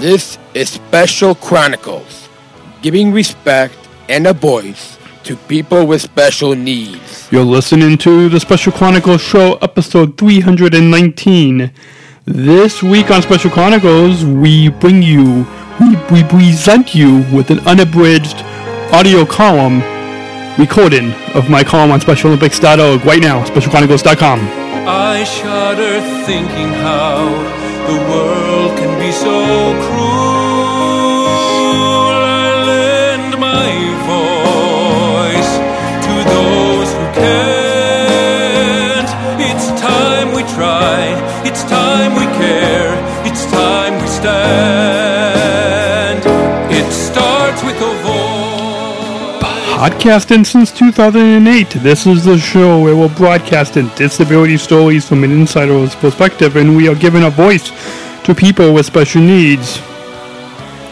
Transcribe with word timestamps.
This 0.00 0.38
is 0.52 0.68
Special 0.68 1.34
Chronicles, 1.34 2.28
giving 2.82 3.12
respect 3.12 3.74
and 4.10 4.26
a 4.26 4.34
voice 4.34 4.98
to 5.24 5.36
people 5.36 5.86
with 5.86 6.02
special 6.02 6.54
needs. 6.54 7.26
You're 7.32 7.44
listening 7.44 7.96
to 7.98 8.28
the 8.28 8.38
Special 8.38 8.72
Chronicles 8.72 9.22
Show, 9.22 9.54
episode 9.62 10.18
319. 10.18 11.70
This 12.26 12.82
week 12.82 13.10
on 13.10 13.22
Special 13.22 13.50
Chronicles, 13.50 14.22
we 14.22 14.68
bring 14.68 15.02
you, 15.02 15.46
we, 15.80 15.96
we 16.12 16.22
present 16.24 16.94
you 16.94 17.24
with 17.32 17.50
an 17.50 17.60
unabridged 17.60 18.36
audio 18.92 19.24
column 19.24 19.80
recording 20.58 21.12
of 21.34 21.48
my 21.48 21.64
column 21.64 21.90
on 21.90 22.00
SpecialOlympics.org 22.00 23.02
right 23.06 23.22
now, 23.22 23.42
SpecialChronicles.com. 23.46 24.40
I 24.88 25.24
shudder 25.24 26.00
thinking 26.26 26.68
how 26.84 27.24
the 27.86 27.94
world 28.10 28.46
can 28.46 28.50
be 28.50 28.55
so 29.16 29.32
cruel. 29.84 31.06
I 32.20 32.52
lend 32.68 33.32
my 33.40 33.72
voice 34.12 35.52
to 36.04 36.12
those 36.34 36.88
who 36.96 37.04
can't. 37.20 39.10
It's 39.40 39.66
time 39.80 40.28
we 40.36 40.42
try, 40.52 41.00
it's 41.48 41.62
time 41.64 42.12
we 42.20 42.26
care, 42.36 42.92
it's 43.24 43.44
time 43.46 43.94
we 44.02 44.08
stand. 44.20 44.36
It 46.70 46.92
starts 46.92 47.62
with 47.64 47.76
a 47.76 47.94
voice. 48.04 49.40
Podcasting 49.80 50.44
since 50.44 50.70
2008. 50.72 51.70
This 51.82 52.06
is 52.06 52.24
the 52.24 52.36
show 52.38 52.80
where 52.82 52.94
we're 52.94 53.14
broadcasting 53.14 53.88
disability 53.96 54.58
stories 54.58 55.08
from 55.08 55.24
an 55.24 55.30
insider's 55.30 55.94
perspective, 55.94 56.56
and 56.56 56.76
we 56.76 56.86
are 56.88 56.94
given 56.94 57.22
a 57.22 57.30
voice 57.30 57.70
to 58.26 58.34
people 58.34 58.74
with 58.74 58.84
special 58.84 59.22
needs. 59.22 59.80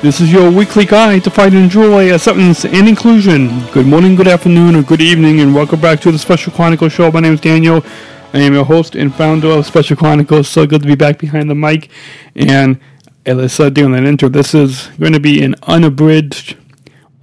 This 0.00 0.20
is 0.20 0.32
your 0.32 0.52
weekly 0.52 0.84
guide 0.84 1.24
to 1.24 1.30
finding 1.30 1.68
joy, 1.68 2.14
acceptance, 2.14 2.64
and 2.64 2.88
inclusion. 2.88 3.66
Good 3.72 3.88
morning, 3.88 4.14
good 4.14 4.28
afternoon, 4.28 4.76
or 4.76 4.84
good 4.84 5.00
evening, 5.00 5.40
and 5.40 5.52
welcome 5.52 5.80
back 5.80 5.98
to 6.02 6.12
the 6.12 6.18
Special 6.20 6.52
Chronicles 6.52 6.92
Show. 6.92 7.10
My 7.10 7.18
name 7.18 7.34
is 7.34 7.40
Daniel. 7.40 7.84
I 8.32 8.38
am 8.38 8.52
your 8.52 8.64
host 8.64 8.94
and 8.94 9.12
founder 9.12 9.48
of 9.48 9.66
Special 9.66 9.96
Chronicles. 9.96 10.46
So 10.46 10.64
good 10.64 10.82
to 10.82 10.86
be 10.86 10.94
back 10.94 11.18
behind 11.18 11.50
the 11.50 11.56
mic. 11.56 11.90
And 12.36 12.78
as 13.26 13.36
I 13.36 13.48
said 13.48 13.74
during 13.74 13.90
that 13.94 14.04
intro, 14.04 14.28
this 14.28 14.54
is 14.54 14.86
going 15.00 15.12
to 15.14 15.18
be 15.18 15.42
an 15.42 15.56
unabridged 15.64 16.56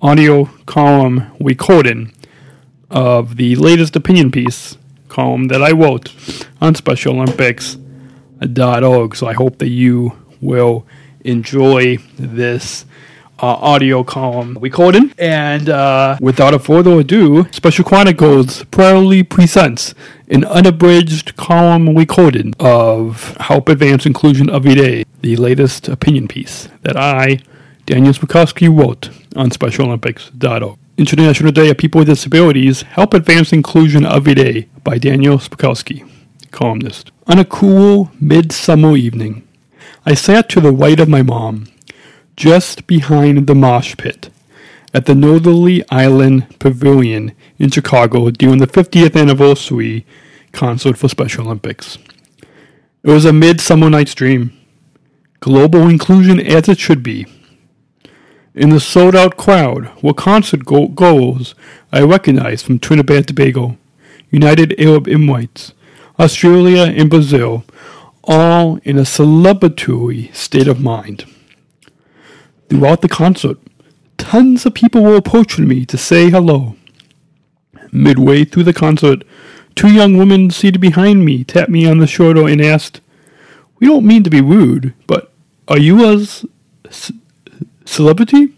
audio 0.02 0.44
column 0.66 1.32
recording 1.40 2.12
of 2.90 3.38
the 3.38 3.56
latest 3.56 3.96
opinion 3.96 4.30
piece 4.30 4.78
column 5.08 5.48
that 5.48 5.64
I 5.64 5.72
wrote 5.72 6.14
on 6.60 6.76
So 8.42 9.28
I 9.28 9.34
hope 9.34 9.58
that 9.60 9.70
you 9.70 10.14
will 10.42 10.86
enjoy 11.24 11.98
this 12.18 12.86
uh, 13.42 13.46
audio 13.48 14.04
column 14.04 14.58
recording. 14.62 15.14
And 15.18 15.70
uh, 15.70 16.18
without 16.22 16.54
a 16.54 16.60
further 16.60 17.00
ado, 17.00 17.48
Special 17.52 17.84
Chronicles 17.84 18.64
proudly 18.66 19.24
presents 19.24 19.94
an 20.30 20.46
unabridged 20.46 21.36
column 21.36 21.96
recording 21.96 22.54
of 22.60 23.36
Help 23.38 23.70
Advance 23.70 24.06
Inclusion 24.06 24.50
Every 24.50 24.76
Day, 24.76 25.04
the 25.22 25.36
latest 25.36 25.88
opinion 25.88 26.28
piece 26.28 26.70
that 26.82 26.96
I, 26.96 27.40
Daniel 27.86 28.14
Smrokowski, 28.14 28.76
wrote 28.76 29.10
on 29.36 29.50
SpecialOlympics.org. 29.50 30.78
International 30.98 31.52
Day 31.52 31.70
of 31.70 31.78
People 31.78 32.00
with 32.00 32.10
Disabilities 32.10 32.84
Help 32.84 33.14
Advance 33.14 33.52
Inclusion 33.52 34.06
of 34.06 34.14
Every 34.18 34.36
Day 34.36 34.68
by 34.84 34.98
Daniel 34.98 35.38
Smrokowski, 35.38 36.08
columnist. 36.52 37.11
On 37.28 37.38
a 37.38 37.46
cool 37.46 38.12
midsummer 38.20 38.98
evening, 38.98 39.48
I 40.06 40.16
sat 40.16 40.50
to 40.50 40.60
the 40.60 40.72
right 40.72 41.00
of 41.00 41.08
my 41.08 41.22
mom, 41.22 41.68
just 42.36 42.88
behind 42.88 43.46
the 43.46 43.54
mosh 43.56 43.96
pit, 43.96 44.30
at 44.94 45.06
the 45.06 45.14
Northerly 45.14 45.84
Island 45.90 46.58
Pavilion 46.60 47.34
in 47.60 47.70
Chicago 47.70 48.32
during 48.32 48.58
the 48.58 48.68
50th 48.68 49.16
anniversary 49.16 50.06
concert 50.52 50.98
for 50.98 51.08
Special 51.08 51.46
Olympics. 51.46 51.98
It 53.04 53.10
was 53.10 53.26
a 53.26 53.34
midsummer 53.34 53.90
night's 53.90 54.16
dream. 54.16 54.52
Global 55.40 55.88
inclusion 55.88 56.40
as 56.40 56.68
it 56.68 56.80
should 56.80 57.04
be. 57.04 57.28
In 58.54 58.70
the 58.72 58.80
sold 58.80 59.16
out 59.16 59.38
crowd 59.38 59.92
were 60.04 60.14
concert 60.14 60.66
go- 60.66 60.88
goers 60.88 61.56
I 61.92 62.02
recognized 62.02 62.66
from 62.66 62.80
Trinidad 62.80 63.28
Tobago, 63.28 63.78
United 64.30 64.74
Arab 64.80 65.06
Emirates, 65.06 65.74
Australia, 66.22 66.84
and 66.84 67.10
Brazil, 67.10 67.66
all 68.24 68.78
in 68.84 68.98
a 68.98 69.02
celebratory 69.02 70.34
state 70.36 70.68
of 70.68 70.80
mind. 70.80 71.26
Throughout 72.70 73.02
the 73.02 73.10
concert, 73.10 73.58
tons 74.18 74.66
of 74.66 74.76
people 74.76 75.04
were 75.04 75.16
approaching 75.16 75.68
me 75.68 75.86
to 75.88 75.98
say 75.98 76.30
hello. 76.30 76.76
Midway 77.92 78.46
through 78.46 78.66
the 78.66 78.74
concert, 78.74 79.24
two 79.76 79.92
young 79.92 80.16
women 80.16 80.52
seated 80.52 80.80
behind 80.80 81.26
me 81.26 81.44
tapped 81.44 81.72
me 81.72 81.88
on 81.88 81.98
the 81.98 82.08
shoulder 82.08 82.48
and 82.48 82.62
asked, 82.62 83.02
We 83.80 83.88
don't 83.88 84.06
mean 84.06 84.24
to 84.24 84.30
be 84.30 84.42
rude, 84.42 84.94
but 85.08 85.34
are 85.68 85.80
you 85.80 86.06
a 86.06 86.20
c- 86.24 87.20
celebrity? 87.86 88.54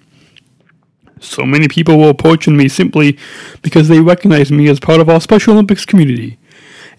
So 1.21 1.45
many 1.45 1.69
people 1.69 1.97
were 1.97 2.09
approaching 2.09 2.57
me 2.57 2.67
simply 2.67 3.17
because 3.61 3.87
they 3.87 4.01
recognized 4.01 4.51
me 4.51 4.67
as 4.69 4.81
part 4.81 4.99
of 4.99 5.09
our 5.09 5.21
Special 5.21 5.53
Olympics 5.53 5.85
community, 5.85 6.37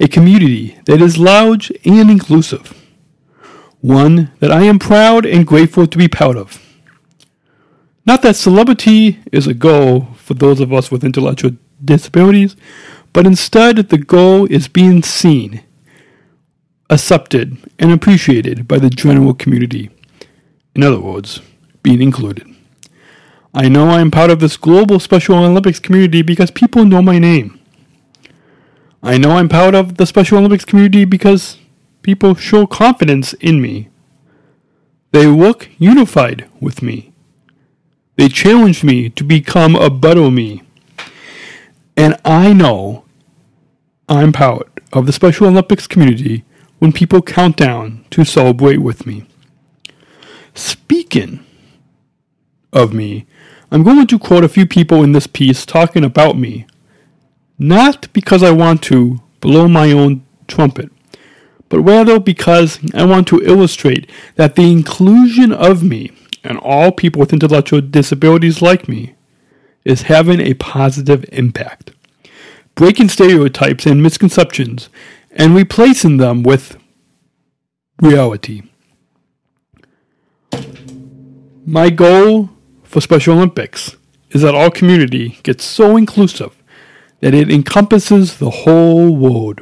a 0.00 0.08
community 0.08 0.78
that 0.86 1.00
is 1.00 1.18
large 1.18 1.70
and 1.84 2.10
inclusive, 2.10 2.74
one 3.80 4.32
that 4.40 4.50
I 4.50 4.62
am 4.62 4.78
proud 4.78 5.24
and 5.24 5.46
grateful 5.46 5.86
to 5.86 5.98
be 5.98 6.08
part 6.08 6.36
of. 6.36 6.60
Not 8.06 8.22
that 8.22 8.36
celebrity 8.36 9.18
is 9.32 9.46
a 9.46 9.54
goal 9.54 10.08
for 10.16 10.34
those 10.34 10.60
of 10.60 10.72
us 10.72 10.90
with 10.90 11.04
intellectual 11.04 11.52
disabilities, 11.82 12.56
but 13.12 13.26
instead 13.26 13.76
the 13.76 13.98
goal 13.98 14.46
is 14.50 14.68
being 14.68 15.02
seen, 15.02 15.62
accepted, 16.90 17.56
and 17.78 17.92
appreciated 17.92 18.68
by 18.68 18.78
the 18.78 18.90
general 18.90 19.32
community. 19.32 19.90
In 20.74 20.82
other 20.82 21.00
words, 21.00 21.40
being 21.82 22.02
included. 22.02 22.46
I 23.54 23.68
know 23.68 23.88
I 23.88 24.00
am 24.00 24.10
part 24.10 24.30
of 24.30 24.40
this 24.40 24.56
global 24.56 24.98
Special 24.98 25.36
Olympics 25.36 25.78
community 25.78 26.22
because 26.22 26.50
people 26.50 26.84
know 26.84 27.00
my 27.00 27.20
name. 27.20 27.60
I 29.06 29.18
know 29.18 29.32
I'm 29.32 29.50
proud 29.50 29.74
of 29.74 29.98
the 29.98 30.06
Special 30.06 30.38
Olympics 30.38 30.64
community 30.64 31.04
because 31.04 31.58
people 32.00 32.34
show 32.34 32.66
confidence 32.66 33.34
in 33.34 33.60
me. 33.60 33.90
They 35.12 35.26
look 35.26 35.68
unified 35.76 36.48
with 36.58 36.80
me. 36.80 37.12
They 38.16 38.30
challenge 38.30 38.82
me 38.82 39.10
to 39.10 39.22
become 39.22 39.76
a 39.76 39.90
better 39.90 40.30
me. 40.30 40.62
And 41.98 42.16
I 42.24 42.54
know 42.54 43.04
I'm 44.08 44.32
proud 44.32 44.70
of 44.94 45.04
the 45.04 45.12
Special 45.12 45.48
Olympics 45.48 45.86
community 45.86 46.46
when 46.78 46.90
people 46.90 47.20
count 47.20 47.58
down 47.58 48.06
to 48.08 48.24
celebrate 48.24 48.78
with 48.78 49.04
me. 49.04 49.26
Speaking 50.54 51.44
of 52.72 52.94
me, 52.94 53.26
I'm 53.70 53.82
going 53.82 54.06
to 54.06 54.18
quote 54.18 54.44
a 54.44 54.48
few 54.48 54.64
people 54.64 55.02
in 55.02 55.12
this 55.12 55.26
piece 55.26 55.66
talking 55.66 56.04
about 56.04 56.38
me, 56.38 56.66
not 57.58 58.12
because 58.12 58.42
I 58.42 58.50
want 58.50 58.82
to 58.84 59.20
blow 59.40 59.68
my 59.68 59.92
own 59.92 60.24
trumpet, 60.48 60.90
but 61.68 61.80
rather 61.80 62.18
because 62.18 62.78
I 62.94 63.04
want 63.04 63.28
to 63.28 63.42
illustrate 63.42 64.10
that 64.36 64.56
the 64.56 64.70
inclusion 64.70 65.52
of 65.52 65.82
me 65.82 66.12
and 66.42 66.58
all 66.58 66.92
people 66.92 67.20
with 67.20 67.32
intellectual 67.32 67.80
disabilities 67.80 68.60
like 68.60 68.88
me 68.88 69.14
is 69.84 70.02
having 70.02 70.40
a 70.40 70.54
positive 70.54 71.24
impact, 71.32 71.92
breaking 72.74 73.08
stereotypes 73.08 73.86
and 73.86 74.02
misconceptions 74.02 74.88
and 75.32 75.54
replacing 75.54 76.16
them 76.16 76.42
with 76.42 76.76
reality. 78.00 78.62
My 81.66 81.90
goal 81.90 82.50
for 82.82 83.00
Special 83.00 83.36
Olympics 83.36 83.96
is 84.30 84.42
that 84.42 84.54
our 84.54 84.70
community 84.70 85.38
gets 85.42 85.64
so 85.64 85.96
inclusive 85.96 86.56
that 87.20 87.34
it 87.34 87.50
encompasses 87.50 88.38
the 88.38 88.50
whole 88.50 89.14
world. 89.16 89.60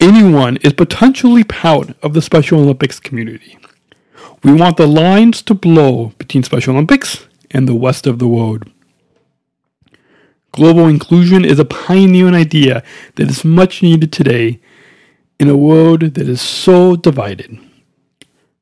Anyone 0.00 0.56
is 0.58 0.72
potentially 0.72 1.44
part 1.44 1.94
of 2.02 2.14
the 2.14 2.22
Special 2.22 2.60
Olympics 2.60 2.98
community. 2.98 3.58
We 4.42 4.52
want 4.52 4.78
the 4.78 4.86
lines 4.86 5.42
to 5.42 5.54
blow 5.54 6.12
between 6.18 6.42
Special 6.42 6.74
Olympics 6.74 7.26
and 7.50 7.68
the 7.68 7.74
rest 7.74 8.06
of 8.06 8.18
the 8.18 8.28
world. 8.28 8.64
Global 10.52 10.88
inclusion 10.88 11.44
is 11.44 11.58
a 11.58 11.64
pioneering 11.64 12.34
idea 12.34 12.82
that 13.16 13.28
is 13.28 13.44
much 13.44 13.82
needed 13.82 14.12
today 14.12 14.60
in 15.38 15.48
a 15.48 15.56
world 15.56 16.00
that 16.00 16.28
is 16.28 16.40
so 16.40 16.96
divided. 16.96 17.58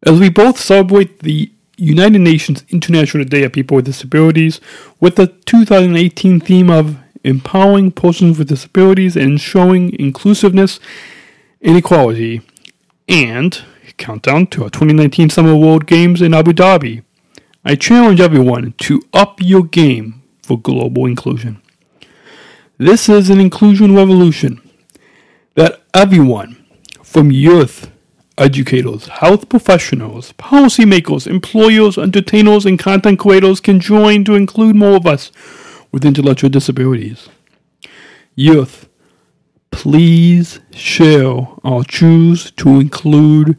As 0.04 0.20
we 0.20 0.28
both 0.28 0.58
celebrate 0.58 1.20
the 1.20 1.50
United 1.76 2.18
Nations 2.18 2.64
International 2.70 3.24
Day 3.24 3.44
of 3.44 3.52
People 3.52 3.76
with 3.76 3.86
Disabilities 3.86 4.60
with 5.00 5.16
the 5.16 5.28
2018 5.28 6.40
theme 6.40 6.70
of 6.70 6.98
empowering 7.24 7.92
persons 7.92 8.38
with 8.38 8.48
disabilities 8.48 9.16
and 9.16 9.40
showing 9.40 9.98
inclusiveness 9.98 10.80
and 11.60 11.76
equality, 11.76 12.40
and 13.08 13.62
countdown 13.96 14.46
to 14.46 14.64
our 14.64 14.70
2019 14.70 15.30
Summer 15.30 15.56
World 15.56 15.86
Games 15.86 16.22
in 16.22 16.32
Abu 16.32 16.52
Dhabi. 16.52 17.02
I 17.64 17.74
challenge 17.74 18.20
everyone 18.20 18.72
to 18.78 19.02
up 19.12 19.40
your 19.40 19.64
game 19.64 20.22
for 20.42 20.58
global 20.58 21.06
inclusion. 21.06 21.60
This 22.78 23.08
is 23.08 23.28
an 23.28 23.40
inclusion 23.40 23.94
revolution 23.94 24.60
that 25.56 25.82
everyone, 25.92 26.64
from 27.02 27.32
youth, 27.32 27.90
educators, 28.38 29.08
health 29.08 29.48
professionals, 29.48 30.32
policymakers, 30.34 31.26
employers, 31.26 31.98
entertainers, 31.98 32.64
and 32.64 32.78
content 32.78 33.18
creators 33.18 33.58
can 33.58 33.80
join 33.80 34.24
to 34.24 34.36
include 34.36 34.76
more 34.76 34.96
of 34.96 35.06
us 35.06 35.32
with 35.92 36.04
intellectual 36.04 36.50
disabilities. 36.50 37.28
Youth, 38.34 38.88
please 39.70 40.60
share 40.72 41.48
our 41.64 41.84
Choose 41.84 42.50
to 42.52 42.80
Include 42.80 43.56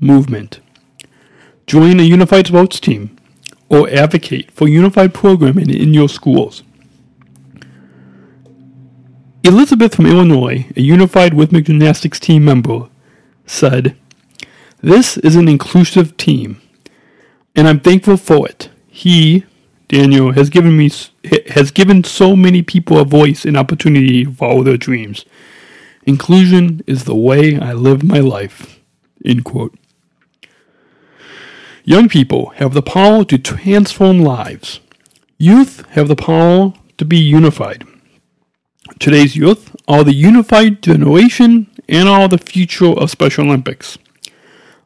movement. 0.00 0.60
Join 1.66 1.98
a 2.00 2.02
Unified 2.02 2.46
Sports 2.46 2.80
team 2.80 3.16
or 3.68 3.88
advocate 3.88 4.50
for 4.50 4.68
unified 4.68 5.14
programming 5.14 5.70
in 5.70 5.94
your 5.94 6.08
schools. 6.08 6.62
Elizabeth 9.42 9.94
from 9.94 10.06
Illinois, 10.06 10.66
a 10.76 10.80
Unified 10.80 11.34
Rhythmic 11.34 11.66
Gymnastics 11.66 12.18
team 12.18 12.44
member, 12.44 12.88
said, 13.46 13.96
This 14.80 15.18
is 15.18 15.36
an 15.36 15.48
inclusive 15.48 16.16
team, 16.16 16.60
and 17.54 17.68
I'm 17.68 17.80
thankful 17.80 18.16
for 18.16 18.48
it. 18.48 18.70
He, 18.88 19.44
Daniel, 19.88 20.32
has 20.32 20.50
given 20.50 20.76
me 20.76 20.90
has 21.50 21.70
given 21.70 22.04
so 22.04 22.34
many 22.34 22.62
people 22.62 22.98
a 22.98 23.04
voice 23.04 23.44
and 23.44 23.56
opportunity 23.56 24.24
to 24.24 24.32
follow 24.32 24.62
their 24.62 24.76
dreams. 24.76 25.24
Inclusion 26.06 26.82
is 26.86 27.04
the 27.04 27.14
way 27.14 27.58
I 27.58 27.72
live 27.72 28.02
my 28.02 28.20
life. 28.20 28.80
End 29.24 29.44
quote. 29.44 29.74
Young 31.84 32.08
people 32.08 32.50
have 32.56 32.72
the 32.72 32.82
power 32.82 33.24
to 33.26 33.38
transform 33.38 34.20
lives. 34.20 34.80
Youth 35.38 35.84
have 35.90 36.08
the 36.08 36.16
power 36.16 36.72
to 36.96 37.04
be 37.04 37.18
unified. 37.18 37.86
Today's 38.98 39.36
youth 39.36 39.74
are 39.86 40.04
the 40.04 40.14
unified 40.14 40.82
generation 40.82 41.66
and 41.88 42.08
are 42.08 42.28
the 42.28 42.38
future 42.38 42.92
of 42.92 43.10
Special 43.10 43.44
Olympics. 43.46 43.98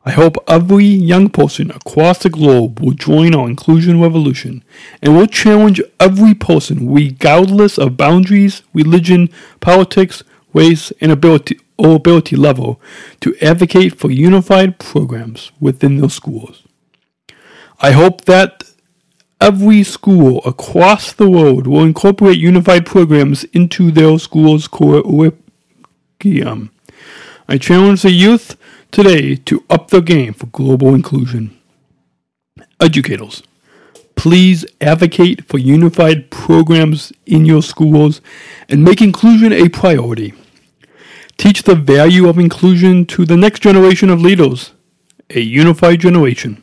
I 0.08 0.12
hope 0.12 0.42
every 0.48 0.86
young 0.86 1.28
person 1.28 1.70
across 1.70 2.20
the 2.20 2.30
globe 2.30 2.80
will 2.80 2.94
join 2.94 3.34
our 3.34 3.46
inclusion 3.46 4.00
revolution 4.00 4.64
and 5.02 5.14
will 5.14 5.26
challenge 5.26 5.82
every 6.00 6.32
person, 6.32 6.90
regardless 6.90 7.76
of 7.76 7.98
boundaries, 7.98 8.62
religion, 8.72 9.28
politics, 9.60 10.22
race, 10.54 10.92
and 11.02 11.12
ability 11.12 11.60
or 11.76 11.96
ability 11.96 12.36
level, 12.36 12.80
to 13.20 13.36
advocate 13.42 13.98
for 13.98 14.10
unified 14.10 14.78
programs 14.78 15.52
within 15.60 15.98
their 15.98 16.08
schools. 16.08 16.62
I 17.80 17.90
hope 17.90 18.24
that 18.24 18.64
every 19.42 19.82
school 19.82 20.40
across 20.46 21.12
the 21.12 21.28
world 21.28 21.66
will 21.66 21.84
incorporate 21.84 22.38
unified 22.38 22.86
programs 22.86 23.44
into 23.52 23.90
their 23.90 24.18
school's 24.18 24.68
curriculum. 24.68 26.70
I 27.50 27.58
challenge 27.58 28.00
the 28.00 28.10
youth 28.10 28.56
today 28.90 29.36
to 29.36 29.64
up 29.70 29.88
the 29.88 30.00
game 30.00 30.32
for 30.32 30.46
global 30.46 30.94
inclusion. 30.94 31.56
Educators, 32.80 33.42
please 34.14 34.64
advocate 34.80 35.44
for 35.44 35.58
unified 35.58 36.30
programs 36.30 37.12
in 37.26 37.44
your 37.44 37.62
schools 37.62 38.20
and 38.68 38.84
make 38.84 39.00
inclusion 39.00 39.52
a 39.52 39.68
priority. 39.68 40.34
Teach 41.36 41.62
the 41.62 41.74
value 41.74 42.28
of 42.28 42.38
inclusion 42.38 43.06
to 43.06 43.24
the 43.24 43.36
next 43.36 43.60
generation 43.60 44.10
of 44.10 44.20
leaders, 44.20 44.72
a 45.30 45.40
unified 45.40 46.00
generation. 46.00 46.62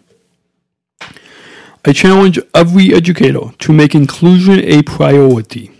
I 1.86 1.94
challenge 1.94 2.40
every 2.54 2.94
educator 2.94 3.52
to 3.60 3.72
make 3.72 3.94
inclusion 3.94 4.60
a 4.60 4.82
priority 4.82 5.72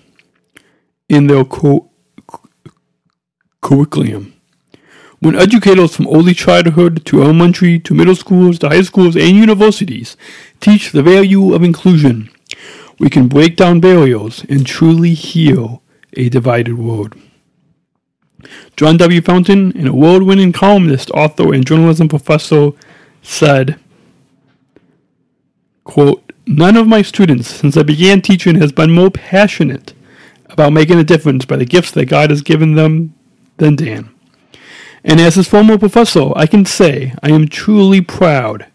in 1.10 1.28
their 1.28 1.44
co- 1.44 1.90
curriculum. 3.62 4.35
When 5.26 5.36
educators 5.36 5.96
from 5.96 6.08
early 6.08 6.36
childhood 6.36 7.04
to 7.08 7.24
elementary 7.24 7.80
to 7.80 7.96
middle 7.96 8.16
schools 8.16 8.60
to 8.60 8.70
high 8.70 8.84
schools 8.84 9.16
and 9.16 9.36
universities 9.36 10.16
teach 10.60 10.92
the 10.92 11.02
value 11.02 11.56
of 11.56 11.64
inclusion, 11.64 12.30
we 13.00 13.10
can 13.10 13.28
break 13.28 13.56
down 13.56 13.80
barriers 13.80 14.46
and 14.48 14.68
truly 14.68 15.16
heal 15.16 15.82
a 16.14 16.30
divided 16.30 16.78
world. 16.78 17.16
John 18.78 18.98
W. 18.98 19.20
Fountain, 19.20 19.76
an 19.76 19.88
award 19.88 20.22
winning 20.22 20.54
columnist, 20.54 21.10
author, 21.10 21.56
and 21.56 21.66
journalism 21.66 22.08
professor, 22.08 22.74
said, 23.24 23.80
quote, 25.86 26.34
None 26.46 26.78
of 26.78 26.86
my 26.86 27.02
students 27.02 27.48
since 27.48 27.76
I 27.76 27.82
began 27.82 28.22
teaching 28.22 28.62
has 28.62 28.72
been 28.72 28.92
more 28.92 29.10
passionate 29.10 29.96
about 30.52 30.74
making 30.74 31.00
a 31.00 31.04
difference 31.04 31.46
by 31.46 31.56
the 31.56 31.66
gifts 31.66 31.90
that 31.94 32.06
God 32.06 32.30
has 32.30 32.44
given 32.44 32.76
them 32.76 33.16
than 33.58 33.76
Dan. 33.76 34.15
And 35.06 35.22
as 35.22 35.36
his 35.36 35.48
former 35.48 35.78
professor, 35.78 36.32
I 36.36 36.48
can 36.48 36.66
say 36.66 37.14
I 37.22 37.30
am 37.30 37.48
truly 37.48 38.02
proud 38.02 38.66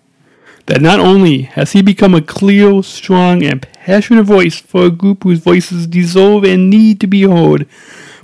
that 0.67 0.81
not 0.81 1.01
only 1.01 1.43
has 1.43 1.73
he 1.73 1.83
become 1.83 2.15
a 2.15 2.23
clear, 2.23 2.85
strong, 2.85 3.43
and 3.43 3.61
passionate 3.61 4.23
voice 4.23 4.61
for 4.61 4.85
a 4.87 4.91
group 4.91 5.25
whose 5.25 5.41
voices 5.41 5.89
deserve 5.89 6.45
and 6.45 6.71
need 6.71 7.01
to 7.01 7.09
be 7.09 7.23
heard, 7.23 7.69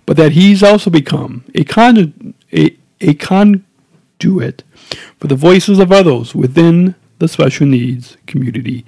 but 0.07 0.17
that 0.17 0.33
he's 0.33 0.63
also 0.63 0.89
become 0.89 1.45
a, 1.57 1.65
con- 1.65 2.35
a, 2.53 2.77
a 3.01 3.15
conduit 3.15 4.63
for 5.19 5.27
the 5.27 5.35
voices 5.35 5.81
of 5.81 5.91
others 5.91 6.33
within 6.33 6.95
the 7.19 7.27
special 7.27 7.67
needs 7.67 8.17
community. 8.29 8.87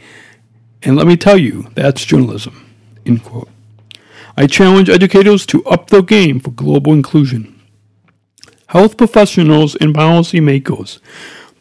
And 0.84 0.96
let 0.96 1.08
me 1.08 1.16
tell 1.16 1.36
you, 1.36 1.66
that's 1.74 2.04
journalism. 2.04 2.72
I 4.36 4.46
challenge 4.46 4.88
educators 4.88 5.44
to 5.46 5.64
up 5.64 5.90
their 5.90 6.02
game 6.02 6.38
for 6.38 6.52
global 6.52 6.92
inclusion 6.92 7.57
health 8.68 8.96
professionals, 8.96 9.74
and 9.76 9.94
policymakers. 9.94 11.00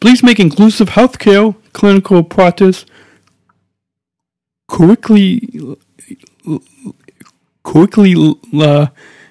Please 0.00 0.22
make 0.22 0.38
inclusive 0.38 0.90
healthcare, 0.90 1.54
clinical 1.72 2.22
practice, 2.22 2.84
quickly, 4.68 5.76
quickly, 7.62 8.34
uh, 8.54 8.86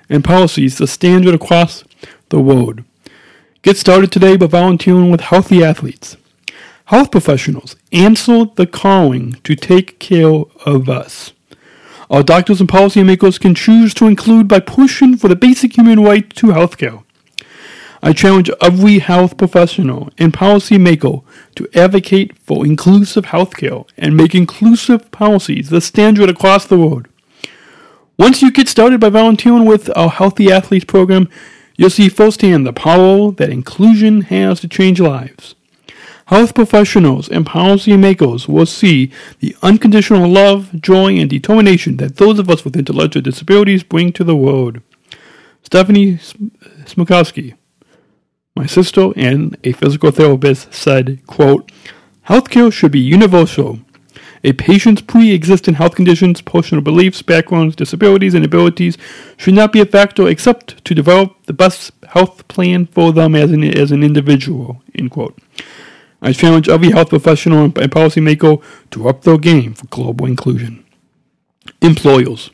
and 0.10 0.24
policies 0.24 0.78
the 0.78 0.88
standard 0.88 1.36
across 1.36 1.84
the 2.30 2.40
world. 2.40 2.84
Get 3.62 3.78
started 3.78 4.12
today 4.12 4.38
by 4.38 4.48
volunteering 4.48 5.12
with 5.12 5.22
healthy 5.22 5.64
athletes. 5.64 6.18
Health 6.86 7.12
professionals 7.12 7.76
answer 7.92 8.46
the 8.56 8.66
calling 8.66 9.34
to 9.44 9.56
take 9.56 10.00
care 10.00 10.44
of 10.66 10.90
us. 10.90 11.34
Our 12.10 12.24
doctors 12.24 12.62
and 12.62 12.70
policymakers 12.70 13.40
can 13.40 13.54
choose 13.54 13.94
to 13.96 14.08
include 14.08 14.48
by 14.48 14.62
pushing 14.62 15.18
for 15.18 15.28
the 15.28 15.36
basic 15.36 15.76
human 15.76 16.00
right 16.00 16.30
to 16.36 16.48
healthcare. 16.48 17.04
I 18.02 18.14
challenge 18.14 18.52
every 18.62 19.00
health 19.00 19.38
professional 19.38 20.10
and 20.18 20.32
policymaker 20.32 21.24
to 21.56 21.68
advocate 21.74 22.38
for 22.40 22.66
inclusive 22.66 23.26
healthcare 23.26 23.88
and 23.98 24.16
make 24.16 24.36
inclusive 24.36 25.10
policies 25.12 25.70
the 25.70 25.82
standard 25.82 26.30
across 26.30 26.66
the 26.66 26.78
world. 26.78 27.08
Once 28.20 28.42
you 28.42 28.52
get 28.52 28.68
started 28.68 29.00
by 29.00 29.10
volunteering 29.10 29.66
with 29.66 29.96
our 29.96 30.10
Healthy 30.10 30.52
Athletes 30.52 30.86
program, 30.86 31.30
you'll 31.76 31.90
see 31.90 32.10
firsthand 32.10 32.66
the 32.66 32.74
power 32.74 33.32
that 33.32 33.50
inclusion 33.50 34.22
has 34.22 34.60
to 34.62 34.68
change 34.68 35.00
lives. 35.00 35.56
Health 36.26 36.54
professionals 36.54 37.30
and 37.30 37.46
policymakers 37.46 38.48
will 38.48 38.66
see 38.66 39.12
the 39.40 39.56
unconditional 39.62 40.28
love, 40.28 40.82
joy, 40.82 41.18
and 41.18 41.30
determination 41.30 41.98
that 41.98 42.18
those 42.18 42.38
of 42.38 42.50
us 42.50 42.66
with 42.66 42.76
intellectual 42.76 43.22
disabilities 43.22 43.84
bring 43.84 44.12
to 44.12 44.24
the 44.24 44.36
world. 44.36 44.82
Stephanie 45.64 46.16
Smrokowski, 46.86 47.56
my 48.58 48.66
sister 48.66 49.12
and 49.16 49.56
a 49.64 49.72
physical 49.72 50.12
therapist 50.12 50.74
said, 50.74 51.26
quote, 51.28 51.72
Healthcare 52.28 52.74
should 52.74 52.92
be 52.92 53.00
universal. 53.00 53.80
A 54.44 54.54
patient's 54.54 55.02
pre-existing 55.02 55.76
health 55.76 55.96
conditions, 55.96 56.42
personal 56.42 56.84
beliefs, 56.84 57.22
backgrounds, 57.22 57.76
disabilities, 57.76 58.34
and 58.34 58.44
abilities 58.44 58.98
should 59.38 59.54
not 59.54 59.72
be 59.72 59.80
a 59.80 59.86
factor 59.86 60.28
except 60.28 60.84
to 60.86 60.96
develop 60.96 61.36
the 61.46 61.54
best 61.54 61.92
health 62.10 62.48
plan 62.48 62.88
for 62.88 63.14
them 63.14 63.36
as 63.36 63.52
an, 63.52 63.64
as 63.64 63.92
an 63.92 64.04
individual, 64.04 64.82
end 64.96 65.12
quote. 65.12 65.38
I 66.22 66.34
challenge 66.34 66.68
every 66.68 66.92
health 66.92 67.10
professional 67.10 67.66
and 67.66 67.74
policymaker 67.76 68.62
to 68.92 69.08
up 69.08 69.22
their 69.22 69.38
game 69.38 69.74
for 69.74 69.86
global 69.88 70.26
inclusion. 70.26 70.84
Employers. 71.82 72.50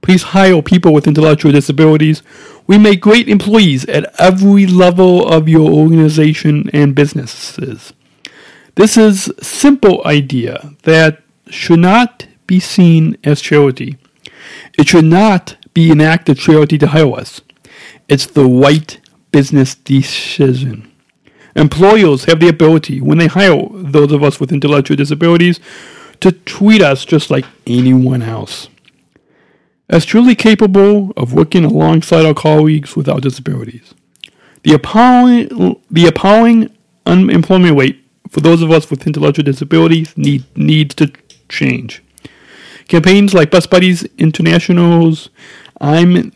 Please 0.00 0.22
hire 0.22 0.62
people 0.62 0.92
with 0.92 1.06
intellectual 1.06 1.52
disabilities. 1.52 2.22
We 2.68 2.78
make 2.78 3.00
great 3.00 3.28
employees 3.28 3.86
at 3.86 4.14
every 4.20 4.66
level 4.66 5.26
of 5.26 5.48
your 5.48 5.70
organization 5.70 6.68
and 6.74 6.94
businesses. 6.94 7.94
This 8.74 8.96
is 8.96 9.32
simple 9.40 10.06
idea 10.06 10.74
that 10.82 11.22
should 11.48 11.80
not 11.80 12.26
be 12.46 12.60
seen 12.60 13.16
as 13.24 13.40
charity. 13.40 13.96
It 14.78 14.86
should 14.88 15.06
not 15.06 15.56
be 15.72 15.90
an 15.90 16.02
act 16.02 16.28
of 16.28 16.38
charity 16.38 16.76
to 16.78 16.88
hire 16.88 17.14
us. 17.14 17.40
It's 18.06 18.26
the 18.26 18.44
right 18.44 19.00
business 19.32 19.74
decision. 19.74 20.92
Employers 21.56 22.24
have 22.24 22.38
the 22.38 22.48
ability, 22.48 23.00
when 23.00 23.18
they 23.18 23.26
hire 23.28 23.66
those 23.72 24.12
of 24.12 24.22
us 24.22 24.38
with 24.38 24.52
intellectual 24.52 24.96
disabilities, 24.96 25.58
to 26.20 26.32
treat 26.32 26.82
us 26.82 27.04
just 27.04 27.30
like 27.30 27.46
anyone 27.66 28.22
else. 28.22 28.68
As 29.88 30.04
truly 30.04 30.34
capable 30.34 31.12
of 31.16 31.32
working 31.32 31.64
alongside 31.64 32.26
our 32.26 32.34
colleagues 32.34 32.94
without 32.94 33.22
disabilities. 33.22 33.94
The 34.62 34.74
appalling, 34.74 35.80
the 35.90 36.06
appalling 36.06 36.70
unemployment 37.06 37.78
rate 37.78 38.04
for 38.28 38.40
those 38.40 38.60
of 38.60 38.70
us 38.70 38.90
with 38.90 39.06
intellectual 39.06 39.44
disabilities 39.44 40.16
need, 40.16 40.44
needs 40.56 40.94
to 40.96 41.10
change. 41.48 42.02
Campaigns 42.86 43.32
like 43.32 43.50
Best 43.50 43.70
Buddies 43.70 44.04
International's 44.18 45.30
I'm 45.80 46.32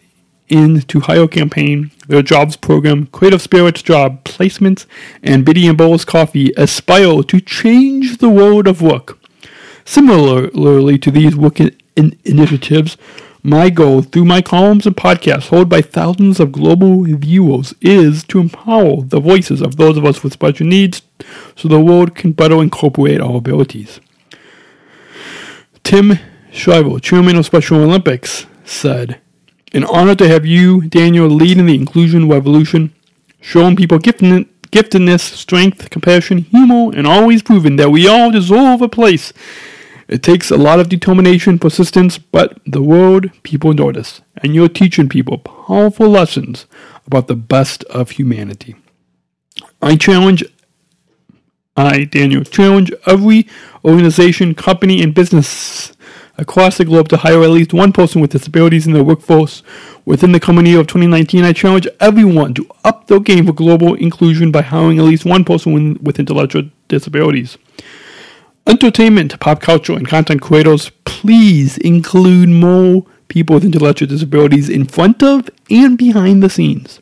in 0.49 0.83
to 0.83 1.01
Hire 1.01 1.29
campaign, 1.29 1.91
their 2.09 2.23
jobs 2.23 2.57
program, 2.57 3.07
Creative 3.07 3.41
Spirits 3.41 3.83
job 3.83 4.23
placements, 4.25 4.87
and 5.23 5.45
Bitty 5.45 5.67
and 5.67 5.79
Beau's 5.79 6.05
Coffee 6.05 6.53
aspire 6.57 7.23
to 7.23 7.41
change 7.41 8.19
the 8.19 8.29
world 8.29 8.67
of 8.67 8.83
work. 8.83 9.19
Similarly 9.85 10.99
to 10.99 11.11
these 11.11 11.35
work 11.35 11.61
in- 11.61 11.75
in- 11.97 12.19
initiatives, 12.25 12.97
my 13.43 13.71
goal 13.71 14.03
through 14.03 14.25
my 14.25 14.41
columns 14.41 14.87
and 14.87 14.97
podcasts, 14.97 15.49
held 15.49 15.69
by 15.69 15.83
thousands 15.83 16.39
of 16.39 16.53
global 16.53 17.05
viewers, 17.05 17.75
is 17.81 18.23
to 18.25 18.39
empower 18.39 19.03
the 19.03 19.21
voices 19.21 19.61
of 19.61 19.77
those 19.77 19.97
of 19.97 20.05
us 20.05 20.23
with 20.23 20.33
special 20.33 20.67
needs 20.67 21.03
so 21.57 21.69
the 21.69 21.81
world 21.81 22.15
can 22.15 22.33
better 22.33 22.63
incorporate 22.63 23.21
our 23.21 23.37
abilities. 23.37 24.01
Tim 25.83 26.19
Shriver, 26.53 27.01
chairman 27.01 27.37
of 27.37 27.47
Special 27.47 27.79
Olympics, 27.83 28.47
said, 28.65 29.21
An 29.73 29.85
honor 29.85 30.15
to 30.15 30.29
have 30.29 30.47
you, 30.47 30.83
Daniel, 30.83 31.27
leading 31.27 31.67
the 31.67 31.75
inclusion 31.75 32.29
revolution, 32.29 32.95
showing 33.41 33.75
people 33.75 33.99
giftedness, 33.99 34.49
giftedness, 34.71 35.21
strength, 35.21 35.91
compassion, 35.91 36.39
humor, 36.39 36.97
and 36.97 37.07
always 37.07 37.43
proving 37.43 37.77
that 37.77 37.91
we 37.91 38.07
all 38.07 38.31
deserve 38.31 38.83
a 38.83 38.89
place. 38.89 39.33
It 40.13 40.23
takes 40.23 40.51
a 40.51 40.59
lot 40.59 40.79
of 40.79 40.91
determination, 40.91 41.59
persistence, 41.59 42.19
but 42.19 42.61
the 42.67 42.83
world, 42.83 43.31
people 43.45 43.73
notice, 43.73 44.21
and 44.37 44.55
you're 44.55 44.69
teaching 44.69 45.09
people 45.09 45.39
powerful 45.39 46.07
lessons 46.07 46.67
about 47.07 47.29
the 47.29 47.35
best 47.35 47.83
of 47.85 48.11
humanity. 48.11 48.77
I 49.81 49.97
challenge 49.97 50.45
I, 51.79 52.05
Daniel, 52.05 52.45
challenge 52.45 52.93
every 53.07 53.49
organization, 53.87 54.55
company, 54.55 55.03
and 55.03 55.15
business 55.15 55.95
across 56.37 56.77
the 56.77 56.85
globe 56.85 57.09
to 57.09 57.17
hire 57.17 57.43
at 57.43 57.49
least 57.49 57.73
one 57.73 57.95
person 57.95 58.21
with 58.21 58.33
disabilities 58.33 58.87
in 58.87 58.93
their 58.93 59.03
workforce 59.03 59.63
within 60.05 60.33
the 60.33 60.41
coming 60.41 60.67
year 60.67 60.81
of 60.81 60.89
2019. 60.89 61.43
I 61.43 61.55
challenge 61.55 61.89
everyone 62.01 62.53
to 62.55 62.69
up 62.85 63.07
their 63.07 63.21
game 63.21 63.47
for 63.47 63.55
global 63.55 63.95
inclusion 63.95 64.53
by 64.53 64.61
hiring 64.61 64.99
at 64.99 65.07
least 65.07 65.25
one 65.25 65.45
person 65.45 65.99
with 66.03 66.19
intellectual 66.19 66.65
disabilities. 66.89 67.57
Entertainment, 68.67 69.39
pop 69.41 69.61
culture, 69.61 69.93
and 69.93 70.07
content 70.07 70.41
creators, 70.41 70.91
please 71.05 71.79
include 71.79 72.49
more 72.49 73.05
people 73.29 73.55
with 73.55 73.65
intellectual 73.65 74.09
disabilities 74.09 74.69
in 74.69 74.85
front 74.85 75.23
of 75.23 75.51
and 75.69 75.99
behind 75.99 76.43
the 76.43 76.51
scenes. 76.51 77.01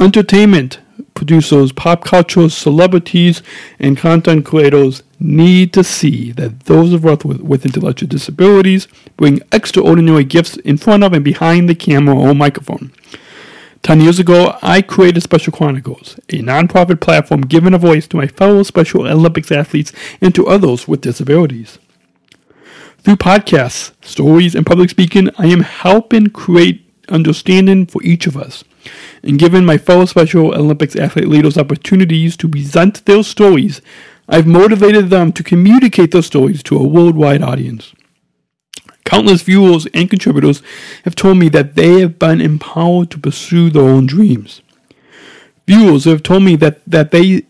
Entertainment, 0.00 0.80
producers, 1.14 1.72
pop 1.72 2.04
culture, 2.04 2.48
celebrities, 2.48 3.42
and 3.78 3.96
content 3.96 4.44
creators 4.44 5.02
need 5.20 5.72
to 5.72 5.84
see 5.84 6.32
that 6.32 6.60
those 6.60 6.92
of 6.92 7.06
us 7.06 7.24
with, 7.24 7.40
with 7.40 7.64
intellectual 7.64 8.08
disabilities 8.08 8.88
bring 9.16 9.40
extraordinary 9.52 10.24
gifts 10.24 10.56
in 10.58 10.76
front 10.76 11.04
of 11.04 11.12
and 11.12 11.24
behind 11.24 11.68
the 11.68 11.74
camera 11.74 12.16
or 12.16 12.34
microphone. 12.34 12.92
Ten 13.82 14.00
years 14.00 14.18
ago, 14.18 14.58
I 14.62 14.82
created 14.82 15.22
Special 15.22 15.52
Chronicles, 15.52 16.18
a 16.28 16.42
nonprofit 16.42 17.00
platform 17.00 17.42
giving 17.42 17.74
a 17.74 17.78
voice 17.78 18.06
to 18.08 18.16
my 18.16 18.26
fellow 18.26 18.62
Special 18.62 19.06
Olympics 19.06 19.52
athletes 19.52 19.92
and 20.20 20.34
to 20.34 20.46
others 20.46 20.88
with 20.88 21.02
disabilities. 21.02 21.78
Through 22.98 23.16
podcasts, 23.16 23.92
stories, 24.04 24.54
and 24.54 24.66
public 24.66 24.90
speaking, 24.90 25.30
I 25.38 25.46
am 25.46 25.60
helping 25.60 26.28
create 26.30 26.82
understanding 27.08 27.86
for 27.86 28.02
each 28.02 28.26
of 28.26 28.36
us 28.36 28.64
and 29.22 29.38
giving 29.38 29.64
my 29.64 29.78
fellow 29.78 30.04
Special 30.06 30.54
Olympics 30.54 30.96
athlete 30.96 31.28
leaders 31.28 31.58
opportunities 31.58 32.36
to 32.38 32.48
present 32.48 33.04
their 33.04 33.22
stories, 33.22 33.80
I've 34.28 34.46
motivated 34.46 35.10
them 35.10 35.32
to 35.32 35.42
communicate 35.42 36.12
their 36.12 36.22
stories 36.22 36.62
to 36.64 36.76
a 36.76 36.86
worldwide 36.86 37.42
audience. 37.42 37.92
Countless 39.06 39.42
viewers 39.42 39.86
and 39.94 40.10
contributors 40.10 40.62
have 41.04 41.14
told 41.14 41.38
me 41.38 41.48
that 41.50 41.76
they 41.76 42.00
have 42.00 42.18
been 42.18 42.40
empowered 42.40 43.10
to 43.12 43.20
pursue 43.20 43.70
their 43.70 43.84
own 43.84 44.04
dreams. 44.04 44.60
Viewers 45.66 46.04
have 46.04 46.24
told 46.24 46.42
me 46.42 46.56
that, 46.56 46.80
that 46.88 47.12
they 47.12 47.46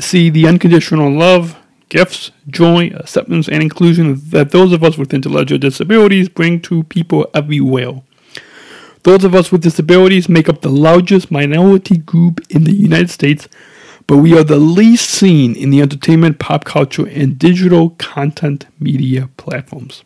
see 0.00 0.30
the 0.30 0.48
unconditional 0.48 1.12
love, 1.12 1.56
gifts, 1.90 2.30
joy, 2.48 2.86
acceptance, 2.94 3.50
and 3.50 3.62
inclusion 3.62 4.18
that 4.30 4.50
those 4.50 4.72
of 4.72 4.82
us 4.82 4.96
with 4.96 5.12
intellectual 5.12 5.58
disabilities 5.58 6.30
bring 6.30 6.58
to 6.62 6.84
people 6.84 7.30
everywhere. 7.34 8.00
Those 9.02 9.24
of 9.24 9.34
us 9.34 9.52
with 9.52 9.62
disabilities 9.62 10.26
make 10.26 10.48
up 10.48 10.62
the 10.62 10.70
largest 10.70 11.30
minority 11.30 11.98
group 11.98 12.40
in 12.48 12.64
the 12.64 12.74
United 12.74 13.10
States, 13.10 13.46
but 14.06 14.16
we 14.16 14.38
are 14.38 14.44
the 14.44 14.56
least 14.56 15.10
seen 15.10 15.54
in 15.54 15.68
the 15.68 15.82
entertainment, 15.82 16.38
pop 16.38 16.64
culture, 16.64 17.06
and 17.06 17.38
digital 17.38 17.90
content 17.90 18.66
media 18.80 19.28
platforms. 19.36 20.02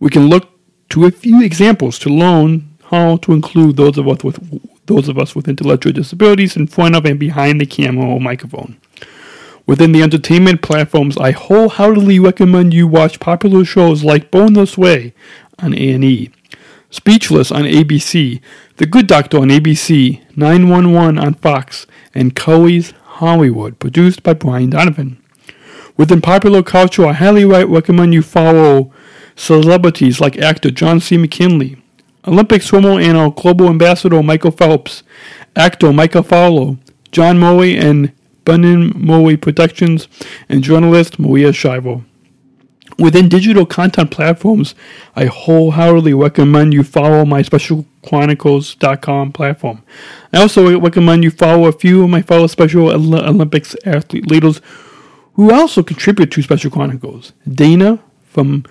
We 0.00 0.10
can 0.10 0.28
look 0.28 0.50
to 0.90 1.06
a 1.06 1.10
few 1.10 1.42
examples 1.42 1.98
to 2.00 2.08
learn 2.08 2.68
how 2.84 3.16
to 3.18 3.32
include 3.32 3.76
those 3.76 3.98
of 3.98 4.08
us 4.08 4.24
with 4.24 4.38
those 4.86 5.08
of 5.08 5.18
us 5.18 5.34
with 5.34 5.48
intellectual 5.48 5.92
disabilities 5.92 6.56
in 6.56 6.66
front 6.66 6.96
of 6.96 7.04
and 7.04 7.18
behind 7.18 7.60
the 7.60 7.66
camera 7.66 8.06
or 8.06 8.20
microphone. 8.20 8.78
Within 9.66 9.92
the 9.92 10.02
entertainment 10.02 10.62
platforms, 10.62 11.18
I 11.18 11.32
wholeheartedly 11.32 12.18
recommend 12.18 12.72
you 12.72 12.88
watch 12.88 13.20
popular 13.20 13.66
shows 13.66 14.02
like 14.02 14.30
This 14.30 14.78
Way 14.78 15.12
on 15.58 15.74
A&E, 15.74 16.30
Speechless 16.88 17.52
on 17.52 17.64
ABC, 17.64 18.40
The 18.78 18.86
Good 18.86 19.06
Doctor 19.06 19.36
on 19.40 19.48
ABC, 19.48 20.22
911 20.34 21.18
on 21.18 21.34
Fox, 21.34 21.86
and 22.14 22.34
Curry's 22.34 22.92
Hollywood, 23.02 23.78
produced 23.78 24.22
by 24.22 24.32
Brian 24.32 24.70
Donovan. 24.70 25.22
Within 25.98 26.22
popular 26.22 26.62
culture, 26.62 27.04
I 27.04 27.12
highly 27.12 27.44
recommend 27.44 28.14
you 28.14 28.22
follow 28.22 28.90
celebrities 29.38 30.20
like 30.20 30.36
actor 30.36 30.70
John 30.70 31.00
C. 31.00 31.16
McGinley, 31.16 31.80
Olympic 32.26 32.60
swimmer 32.60 33.00
and 33.00 33.34
global 33.36 33.68
ambassador 33.68 34.22
Michael 34.22 34.50
Phelps, 34.50 35.04
actor 35.54 35.92
Michael 35.92 36.24
Fowler, 36.24 36.76
John 37.12 37.38
Murray 37.38 37.76
and 37.76 38.12
Bunim/Murray 38.44 39.36
Productions, 39.36 40.08
and 40.48 40.64
journalist 40.64 41.18
Maria 41.18 41.52
Shriver. 41.52 42.02
Within 42.98 43.28
digital 43.28 43.64
content 43.64 44.10
platforms, 44.10 44.74
I 45.14 45.26
wholeheartedly 45.26 46.14
recommend 46.14 46.74
you 46.74 46.82
follow 46.82 47.24
my 47.24 47.42
specialchronicles.com 47.42 49.32
platform. 49.32 49.82
I 50.32 50.40
also 50.40 50.80
recommend 50.80 51.22
you 51.22 51.30
follow 51.30 51.68
a 51.68 51.72
few 51.72 52.02
of 52.02 52.10
my 52.10 52.22
fellow 52.22 52.48
Special 52.48 52.88
Olympics 52.88 53.76
athlete 53.84 54.28
leaders 54.28 54.60
who 55.34 55.52
also 55.52 55.84
contribute 55.84 56.32
to 56.32 56.42
Special 56.42 56.72
Chronicles. 56.72 57.32
Dana 57.48 58.00
from 58.24 58.64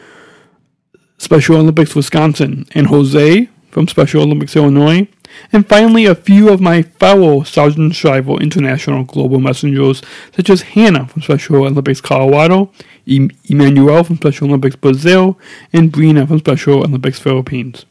Special 1.17 1.57
Olympics 1.57 1.95
Wisconsin 1.95 2.65
and 2.73 2.87
Jose 2.87 3.49
from 3.71 3.87
Special 3.87 4.23
Olympics 4.23 4.55
Illinois. 4.55 5.07
And 5.51 5.67
finally, 5.67 6.05
a 6.05 6.15
few 6.15 6.49
of 6.49 6.61
my 6.61 6.81
fellow 6.81 7.43
Sargent 7.43 7.93
Shriver 7.95 8.39
International 8.39 9.03
Global 9.03 9.39
Messengers, 9.39 10.01
such 10.35 10.49
as 10.49 10.61
Hannah 10.61 11.07
from 11.07 11.21
Special 11.21 11.57
Olympics 11.57 12.01
Colorado, 12.01 12.71
Emmanuel 13.05 14.03
from 14.03 14.15
Special 14.15 14.47
Olympics 14.47 14.75
Brazil, 14.75 15.37
and 15.73 15.91
Brina 15.91 16.27
from 16.27 16.39
Special 16.39 16.79
Olympics 16.79 17.19
Philippines. 17.19 17.85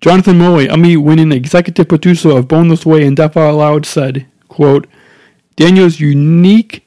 Jonathan 0.00 0.38
Murray, 0.38 0.68
Emmy 0.68 0.96
winning 0.96 1.32
executive 1.32 1.88
producer 1.88 2.30
of 2.30 2.48
Born 2.48 2.68
This 2.68 2.84
Way 2.84 3.06
and 3.06 3.16
Deaf 3.16 3.36
Out 3.36 3.54
Loud, 3.54 3.86
said, 3.86 4.26
quote, 4.48 4.86
Daniel 5.56 5.86
is 5.86 6.00
unique 6.00 6.84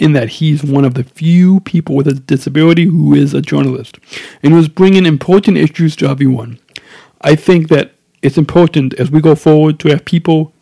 in 0.00 0.14
that 0.14 0.30
he's 0.30 0.64
one 0.64 0.84
of 0.84 0.94
the 0.94 1.04
few 1.04 1.60
people 1.60 1.94
with 1.94 2.08
a 2.08 2.14
disability 2.14 2.86
who 2.86 3.14
is 3.14 3.34
a 3.34 3.42
journalist 3.42 3.98
and 4.42 4.52
who 4.52 4.58
is 4.58 4.68
bringing 4.68 5.04
important 5.04 5.58
issues 5.58 5.94
to 5.94 6.08
everyone. 6.08 6.58
I 7.20 7.36
think 7.36 7.68
that 7.68 7.92
it's 8.22 8.38
important 8.38 8.94
as 8.94 9.10
we 9.10 9.20
go 9.20 9.34
forward 9.34 9.78
to 9.80 9.88
have 9.88 10.06
people 10.06 10.54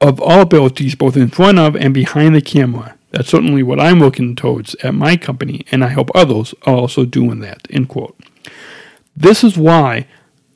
of 0.00 0.20
all 0.20 0.42
abilities 0.42 0.94
both 0.94 1.16
in 1.16 1.28
front 1.28 1.58
of 1.58 1.74
and 1.74 1.92
behind 1.92 2.36
the 2.36 2.40
camera. 2.40 2.96
That's 3.10 3.28
certainly 3.28 3.64
what 3.64 3.80
I'm 3.80 3.98
working 3.98 4.36
towards 4.36 4.76
at 4.76 4.94
my 4.94 5.16
company, 5.16 5.64
and 5.72 5.82
I 5.82 5.88
hope 5.88 6.10
others 6.14 6.54
are 6.62 6.76
also 6.76 7.04
doing 7.04 7.40
that. 7.40 7.66
End 7.70 7.88
quote. 7.88 8.16
This 9.16 9.42
is 9.42 9.58
why 9.58 10.06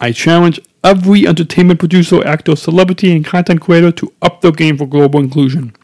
I 0.00 0.12
challenge 0.12 0.60
every 0.84 1.26
entertainment 1.26 1.80
producer, 1.80 2.24
actor, 2.24 2.54
celebrity, 2.54 3.16
and 3.16 3.24
content 3.24 3.60
creator 3.60 3.90
to 3.92 4.12
up 4.22 4.42
their 4.42 4.52
game 4.52 4.78
for 4.78 4.86
global 4.86 5.18
inclusion. 5.18 5.74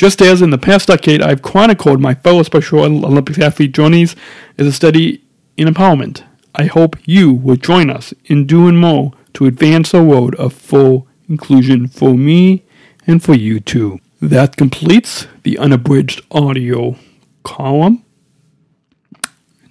Just 0.00 0.22
as 0.22 0.40
in 0.40 0.48
the 0.48 0.56
past 0.56 0.86
decade, 0.88 1.20
I've 1.20 1.42
chronicled 1.42 2.00
my 2.00 2.14
fellow 2.14 2.42
Special 2.42 2.80
Olympics 2.80 3.38
athlete 3.38 3.72
journeys 3.72 4.16
as 4.56 4.66
a 4.66 4.72
study 4.72 5.22
in 5.58 5.68
empowerment. 5.68 6.22
I 6.54 6.64
hope 6.64 6.96
you 7.04 7.34
will 7.34 7.56
join 7.56 7.90
us 7.90 8.14
in 8.24 8.46
doing 8.46 8.76
more 8.78 9.12
to 9.34 9.44
advance 9.44 9.92
a 9.92 10.00
road 10.00 10.34
of 10.36 10.54
full 10.54 11.06
inclusion 11.28 11.86
for 11.86 12.14
me 12.14 12.64
and 13.06 13.22
for 13.22 13.34
you 13.34 13.60
too. 13.60 14.00
That 14.22 14.56
completes 14.56 15.26
the 15.42 15.58
unabridged 15.58 16.22
audio 16.30 16.96
column, 17.42 18.02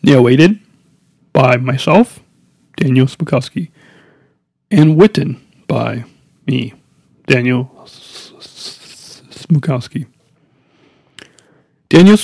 narrated 0.04 0.60
by 1.34 1.58
myself, 1.58 2.20
Daniel 2.78 3.08
Smrokowski, 3.08 3.72
and 4.70 5.02
written 5.02 5.44
by 5.66 6.06
me, 6.46 6.76
Daniel 7.26 7.72
Smrokowski. 9.32 10.06
Daniel 11.90 12.18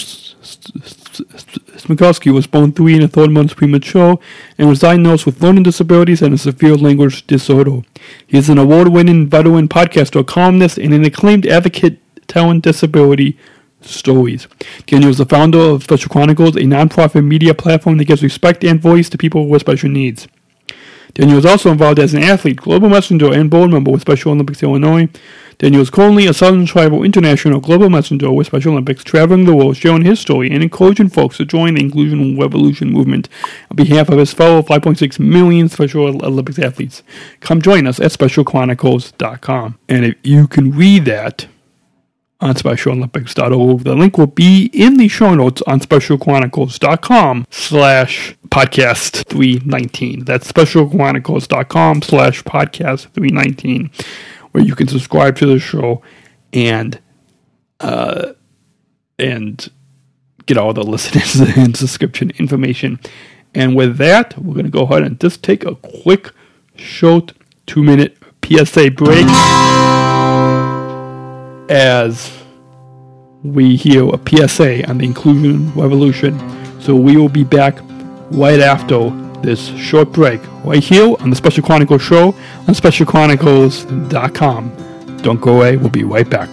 Smrokowski 1.73 2.31
was 2.31 2.45
born 2.45 2.71
three 2.71 2.93
and 2.93 3.03
a 3.03 3.07
third 3.07 3.31
months 3.31 3.55
premature 3.55 4.19
and 4.59 4.69
was 4.69 4.77
diagnosed 4.79 5.25
with 5.25 5.41
learning 5.41 5.63
disabilities 5.63 6.21
and 6.21 6.35
a 6.35 6.37
severe 6.37 6.75
language 6.75 7.25
disorder. 7.25 7.81
He 8.27 8.37
is 8.37 8.47
an 8.47 8.59
award-winning 8.59 9.27
veteran 9.27 9.67
podcaster, 9.67 10.23
columnist, 10.23 10.77
and 10.77 10.93
an 10.93 11.03
acclaimed 11.03 11.47
advocate 11.47 11.97
telling 12.27 12.59
disability 12.59 13.39
stories. 13.81 14.47
Daniel 14.85 15.09
is 15.09 15.17
the 15.17 15.25
founder 15.25 15.57
of 15.57 15.81
Special 15.83 16.09
Chronicles, 16.09 16.55
a 16.55 16.59
nonprofit 16.59 17.25
media 17.25 17.55
platform 17.55 17.97
that 17.97 18.05
gives 18.05 18.21
respect 18.21 18.63
and 18.63 18.79
voice 18.79 19.09
to 19.09 19.17
people 19.17 19.47
with 19.47 19.61
special 19.61 19.89
needs. 19.89 20.27
Daniel 21.15 21.37
is 21.37 21.45
also 21.45 21.71
involved 21.71 21.97
as 21.97 22.13
an 22.13 22.21
athlete, 22.21 22.57
global 22.57 22.89
messenger, 22.89 23.33
and 23.33 23.49
board 23.49 23.71
member 23.71 23.89
with 23.89 24.01
Special 24.01 24.33
Olympics 24.33 24.61
Illinois. 24.61 25.07
Daniel 25.57 25.81
is 25.81 25.89
currently 25.89 26.27
a 26.27 26.33
Southern 26.33 26.65
Tribal 26.65 27.03
International 27.03 27.61
Global 27.61 27.89
Messenger 27.89 28.29
with 28.31 28.47
Special 28.47 28.73
Olympics, 28.73 29.01
traveling 29.01 29.45
the 29.45 29.55
world, 29.55 29.77
sharing 29.77 30.03
his 30.03 30.19
story, 30.19 30.51
and 30.51 30.61
encouraging 30.61 31.07
folks 31.07 31.37
to 31.37 31.45
join 31.45 31.75
the 31.75 31.81
Inclusion 31.81 32.37
Revolution 32.37 32.91
movement 32.91 33.29
on 33.71 33.77
behalf 33.77 34.09
of 34.09 34.17
his 34.17 34.33
fellow 34.33 34.61
5.6 34.61 35.17
million 35.17 35.69
Special 35.69 36.07
Olympics 36.25 36.59
athletes. 36.59 37.01
Come 37.39 37.61
join 37.61 37.87
us 37.87 38.01
at 38.01 38.11
SpecialChronicles.com. 38.11 39.79
And 39.87 40.03
if 40.03 40.15
you 40.21 40.47
can 40.49 40.71
read 40.71 41.05
that, 41.05 41.47
on 42.41 42.55
SpecialOlympics.org. 42.55 43.83
The 43.83 43.95
link 43.95 44.17
will 44.17 44.27
be 44.27 44.69
in 44.73 44.97
the 44.97 45.07
show 45.07 45.33
notes 45.33 45.61
on 45.67 45.79
SpecialChronicles.com 45.79 47.47
slash 47.49 48.35
podcast 48.49 49.25
319. 49.27 50.25
That's 50.25 50.51
SpecialChronicles.com 50.51 52.01
slash 52.01 52.43
podcast 52.43 53.07
319, 53.13 53.89
where 54.51 54.63
you 54.63 54.75
can 54.75 54.87
subscribe 54.87 55.37
to 55.37 55.45
the 55.45 55.59
show 55.59 56.01
and 56.53 56.99
uh, 57.79 58.33
and 59.17 59.69
get 60.45 60.57
all 60.57 60.73
the 60.73 60.83
listeners 60.85 61.39
and 61.57 61.75
subscription 61.75 62.31
information. 62.37 62.99
And 63.53 63.75
with 63.75 63.97
that, 63.97 64.37
we're 64.37 64.53
going 64.53 64.65
to 64.65 64.71
go 64.71 64.83
ahead 64.83 65.03
and 65.03 65.19
just 65.19 65.41
take 65.41 65.65
a 65.65 65.75
quick, 65.75 66.31
short 66.75 67.33
two 67.65 67.83
minute 67.83 68.17
PSA 68.43 68.91
break 68.91 69.25
as 71.69 72.31
we 73.43 73.75
hear 73.75 74.09
a 74.09 74.19
PSA 74.27 74.89
on 74.89 74.97
the 74.97 75.05
inclusion 75.05 75.71
revolution. 75.73 76.39
So 76.81 76.95
we 76.95 77.17
will 77.17 77.29
be 77.29 77.43
back 77.43 77.77
right 78.31 78.59
after 78.59 79.11
this 79.41 79.67
short 79.77 80.11
break, 80.11 80.41
right 80.63 80.83
here 80.83 81.15
on 81.19 81.29
the 81.29 81.35
Special 81.35 81.63
Chronicles 81.63 82.01
show 82.01 82.29
on 82.67 82.73
specialchronicles.com. 82.73 85.17
Don't 85.21 85.41
go 85.41 85.57
away, 85.57 85.77
we'll 85.77 85.89
be 85.89 86.03
right 86.03 86.27
back. 86.29 86.49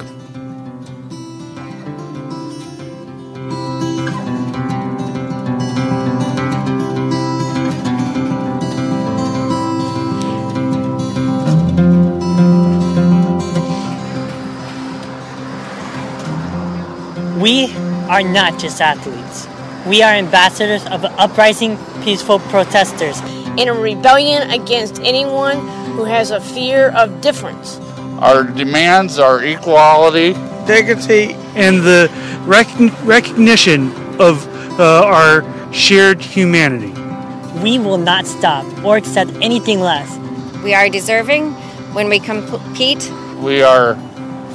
We 17.42 17.74
are 18.08 18.22
not 18.22 18.58
just 18.60 18.80
athletes. 18.80 19.48
We 19.86 20.00
are 20.02 20.12
ambassadors 20.12 20.84
of 20.86 21.04
uprising, 21.04 21.76
peaceful 22.04 22.38
protesters. 22.38 23.20
in 23.58 23.68
a 23.68 23.74
rebellion 23.74 24.50
against 24.50 24.98
anyone 25.02 25.58
who 25.94 26.04
has 26.04 26.30
a 26.30 26.40
fear 26.40 26.88
of 26.90 27.20
difference. 27.20 27.78
Our 28.20 28.44
demands 28.44 29.18
are 29.18 29.42
equality, 29.44 30.32
dignity, 30.66 31.34
and 31.54 31.82
the 31.82 32.08
recogn- 32.46 32.94
recognition 33.04 33.92
of 34.18 34.46
uh, 34.80 35.04
our 35.04 35.44
shared 35.72 36.22
humanity. 36.22 36.92
We 37.60 37.78
will 37.78 37.98
not 37.98 38.26
stop 38.26 38.64
or 38.84 38.96
accept 38.96 39.32
anything 39.42 39.80
less. 39.80 40.08
We 40.64 40.72
are 40.72 40.88
deserving 40.88 41.52
when 41.92 42.08
we 42.08 42.20
compete. 42.20 43.02
we 43.42 43.62
are 43.62 43.96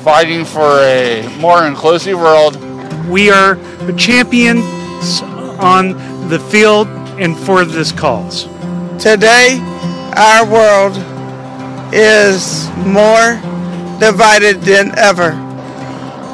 fighting 0.04 0.46
for 0.46 0.80
a 0.80 1.28
more 1.40 1.68
inclusive 1.68 2.18
world. 2.18 2.56
We 3.08 3.30
are 3.30 3.56
champions 3.96 5.22
on 5.60 5.94
the 6.28 6.40
field 6.52 6.88
and 7.20 7.38
for 7.38 7.64
this 7.64 7.92
cause. 7.94 8.44
Today, 9.00 9.60
our 10.18 10.46
world 10.46 10.98
is 11.94 12.70
more 12.86 13.36
divided 14.00 14.62
than 14.62 14.98
ever. 14.98 15.32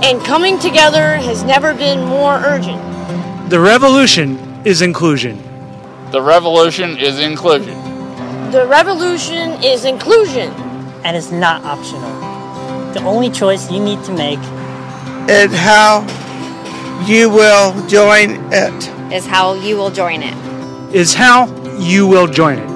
And 0.04 0.24
coming 0.26 0.58
together 0.58 1.18
has 1.18 1.44
never 1.44 1.76
been 1.76 2.04
more 2.06 2.34
urgent. 2.34 2.82
The 3.52 3.60
revolution 3.60 4.40
is 4.66 4.82
inclusion. 4.82 5.38
The 6.12 6.22
revolution 6.22 6.98
is 6.98 7.20
inclusion. 7.20 7.78
The 8.52 8.66
revolution 8.66 9.64
is 9.64 9.86
inclusion. 9.86 10.50
And 11.04 11.16
it's 11.16 11.32
not 11.32 11.64
optional. 11.64 12.10
The 12.94 13.04
only 13.04 13.30
choice 13.30 13.72
you 13.72 13.80
need 13.80 14.04
to 14.06 14.14
make 14.14 14.40
And 15.30 15.52
how 15.52 16.02
you 17.06 17.30
will 17.30 17.74
join 17.88 18.32
it. 18.54 18.92
Is 19.12 19.26
how 19.26 19.54
you 19.54 19.76
will 19.78 19.92
join 19.92 20.24
it. 20.24 20.36
Is 20.96 21.14
how 21.14 21.48
you 21.78 22.08
will 22.08 22.28
join 22.28 22.60
it. 22.60 22.70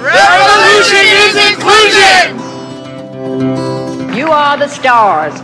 Revolution 0.00 1.04
is 1.24 1.34
inclusion! 1.50 2.38
You 4.16 4.28
are 4.30 4.56
the 4.56 4.68
stars, 4.68 5.34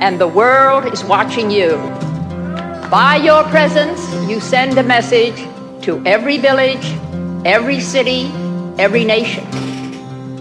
and 0.00 0.18
the 0.18 0.28
world 0.28 0.92
is 0.92 1.04
watching 1.04 1.50
you. 1.50 1.76
By 2.90 3.20
your 3.22 3.44
presence, 3.44 4.00
you 4.28 4.40
send 4.40 4.78
a 4.78 4.82
message 4.82 5.36
to 5.82 6.02
every 6.06 6.38
village, 6.38 6.84
every 7.44 7.80
city, 7.80 8.30
every 8.78 9.04
nation. 9.04 9.46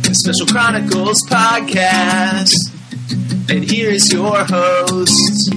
the 0.08 0.14
Special 0.14 0.46
Chronicles 0.46 1.24
podcast. 1.28 2.54
And 3.50 3.64
here 3.64 3.90
is 3.90 4.12
your 4.14 4.44
host. 4.44 5.52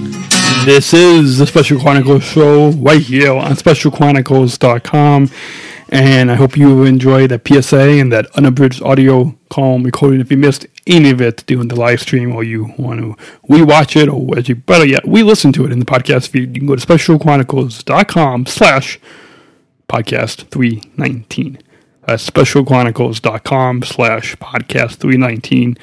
This 0.65 0.91
is 0.93 1.37
the 1.37 1.45
Special 1.45 1.79
Chronicles 1.79 2.23
show 2.23 2.71
right 2.71 3.01
here 3.01 3.33
on 3.33 3.51
specialchronicles.com. 3.51 5.29
And 5.91 6.31
I 6.31 6.35
hope 6.35 6.55
you 6.55 6.83
enjoy 6.83 7.25
the 7.25 7.41
PSA 7.43 7.99
and 7.99 8.11
that 8.11 8.27
unabridged 8.37 8.83
audio 8.83 9.35
calm 9.49 9.81
recording. 9.83 10.21
If 10.21 10.29
you 10.29 10.37
missed 10.37 10.67
any 10.85 11.09
of 11.09 11.19
it 11.19 11.43
during 11.47 11.67
the 11.67 11.75
live 11.75 11.99
stream 11.99 12.35
or 12.35 12.43
you 12.43 12.73
want 12.77 12.99
to 12.99 13.15
rewatch 13.49 13.99
it 13.99 14.07
or 14.07 14.37
as 14.37 14.47
you 14.47 14.55
better 14.55 14.85
yet, 14.85 15.07
we 15.07 15.23
listen 15.23 15.51
to 15.53 15.65
it 15.65 15.71
in 15.71 15.79
the 15.79 15.85
podcast 15.85 16.27
feed, 16.27 16.55
you 16.55 16.61
can 16.61 16.67
go 16.67 16.75
to 16.75 16.85
specialchronicles.com 16.85 18.45
slash 18.45 18.99
podcast 19.89 20.47
319. 20.49 21.57
That's 22.05 22.29
specialchronicles.com 22.29 23.83
slash 23.83 24.35
podcast 24.35 24.95
319 24.97 25.75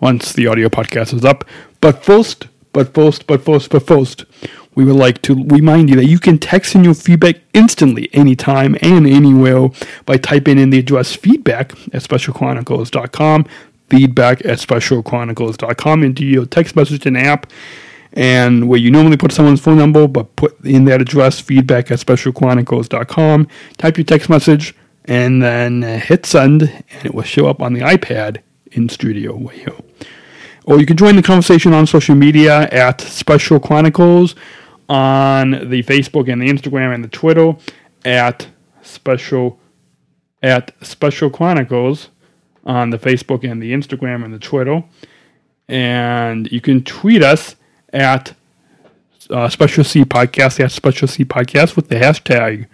once 0.00 0.34
the 0.34 0.46
audio 0.46 0.68
podcast 0.68 1.14
is 1.14 1.24
up. 1.24 1.44
But 1.80 2.04
first, 2.04 2.48
but 2.74 2.92
first, 2.92 3.26
but 3.26 3.42
first, 3.42 3.70
but 3.70 3.86
first, 3.86 4.26
we 4.76 4.84
would 4.84 4.96
like 4.96 5.22
to 5.22 5.34
remind 5.46 5.90
you 5.90 5.96
that 5.96 6.06
you 6.06 6.18
can 6.18 6.38
text 6.38 6.74
in 6.74 6.84
your 6.84 6.94
feedback 6.94 7.36
instantly, 7.54 8.08
anytime 8.12 8.76
and 8.82 9.06
anywhere 9.06 9.70
by 10.04 10.18
typing 10.18 10.58
in 10.58 10.70
the 10.70 10.78
address 10.78 11.14
feedback 11.14 11.72
at 11.92 12.02
specialchronicles.com, 12.02 13.46
feedback 13.88 14.44
at 14.44 14.58
specialchronicles.com 14.58 16.02
into 16.02 16.24
your 16.24 16.46
text 16.46 16.76
message 16.76 17.00
messaging 17.00 17.20
app. 17.20 17.50
And 18.12 18.68
where 18.68 18.78
you 18.78 18.90
normally 18.90 19.18
put 19.18 19.32
someone's 19.32 19.60
phone 19.60 19.76
number, 19.76 20.08
but 20.08 20.36
put 20.36 20.58
in 20.64 20.86
that 20.86 21.02
address, 21.02 21.38
feedback 21.38 21.90
at 21.90 21.98
specialchronicles.com, 21.98 23.48
type 23.76 23.98
your 23.98 24.04
text 24.04 24.30
message, 24.30 24.74
and 25.04 25.42
then 25.42 25.84
uh, 25.84 25.98
hit 25.98 26.24
send, 26.24 26.62
and 26.62 27.04
it 27.04 27.14
will 27.14 27.24
show 27.24 27.46
up 27.46 27.60
on 27.60 27.74
the 27.74 27.80
iPad 27.80 28.38
in 28.72 28.88
studio 28.88 29.36
way 29.36 29.58
here. 29.58 29.74
Or 30.64 30.80
you 30.80 30.86
can 30.86 30.96
join 30.96 31.16
the 31.16 31.22
conversation 31.22 31.74
on 31.74 31.86
social 31.86 32.14
media 32.14 32.68
at 32.72 33.00
Special 33.02 33.60
Chronicles 33.60 34.34
on 34.88 35.50
the 35.50 35.82
Facebook 35.82 36.32
and 36.32 36.40
the 36.40 36.48
Instagram 36.48 36.94
and 36.94 37.02
the 37.02 37.08
Twitter 37.08 37.54
at 38.04 38.48
special 38.82 39.58
at 40.42 40.72
Special 40.84 41.30
Chronicles 41.30 42.10
on 42.64 42.90
the 42.90 42.98
Facebook 42.98 43.50
and 43.50 43.62
the 43.62 43.72
Instagram 43.72 44.24
and 44.24 44.32
the 44.32 44.38
Twitter. 44.38 44.84
And 45.68 46.50
you 46.52 46.60
can 46.60 46.84
tweet 46.84 47.22
us 47.22 47.56
at 47.92 48.34
uh, 49.30 49.48
Special 49.48 49.82
C 49.82 50.04
Podcast, 50.04 50.60
at 50.62 50.70
Special 50.70 51.08
C 51.08 51.24
Podcast 51.24 51.74
with 51.74 51.88
the 51.88 51.96
hashtag 51.96 52.66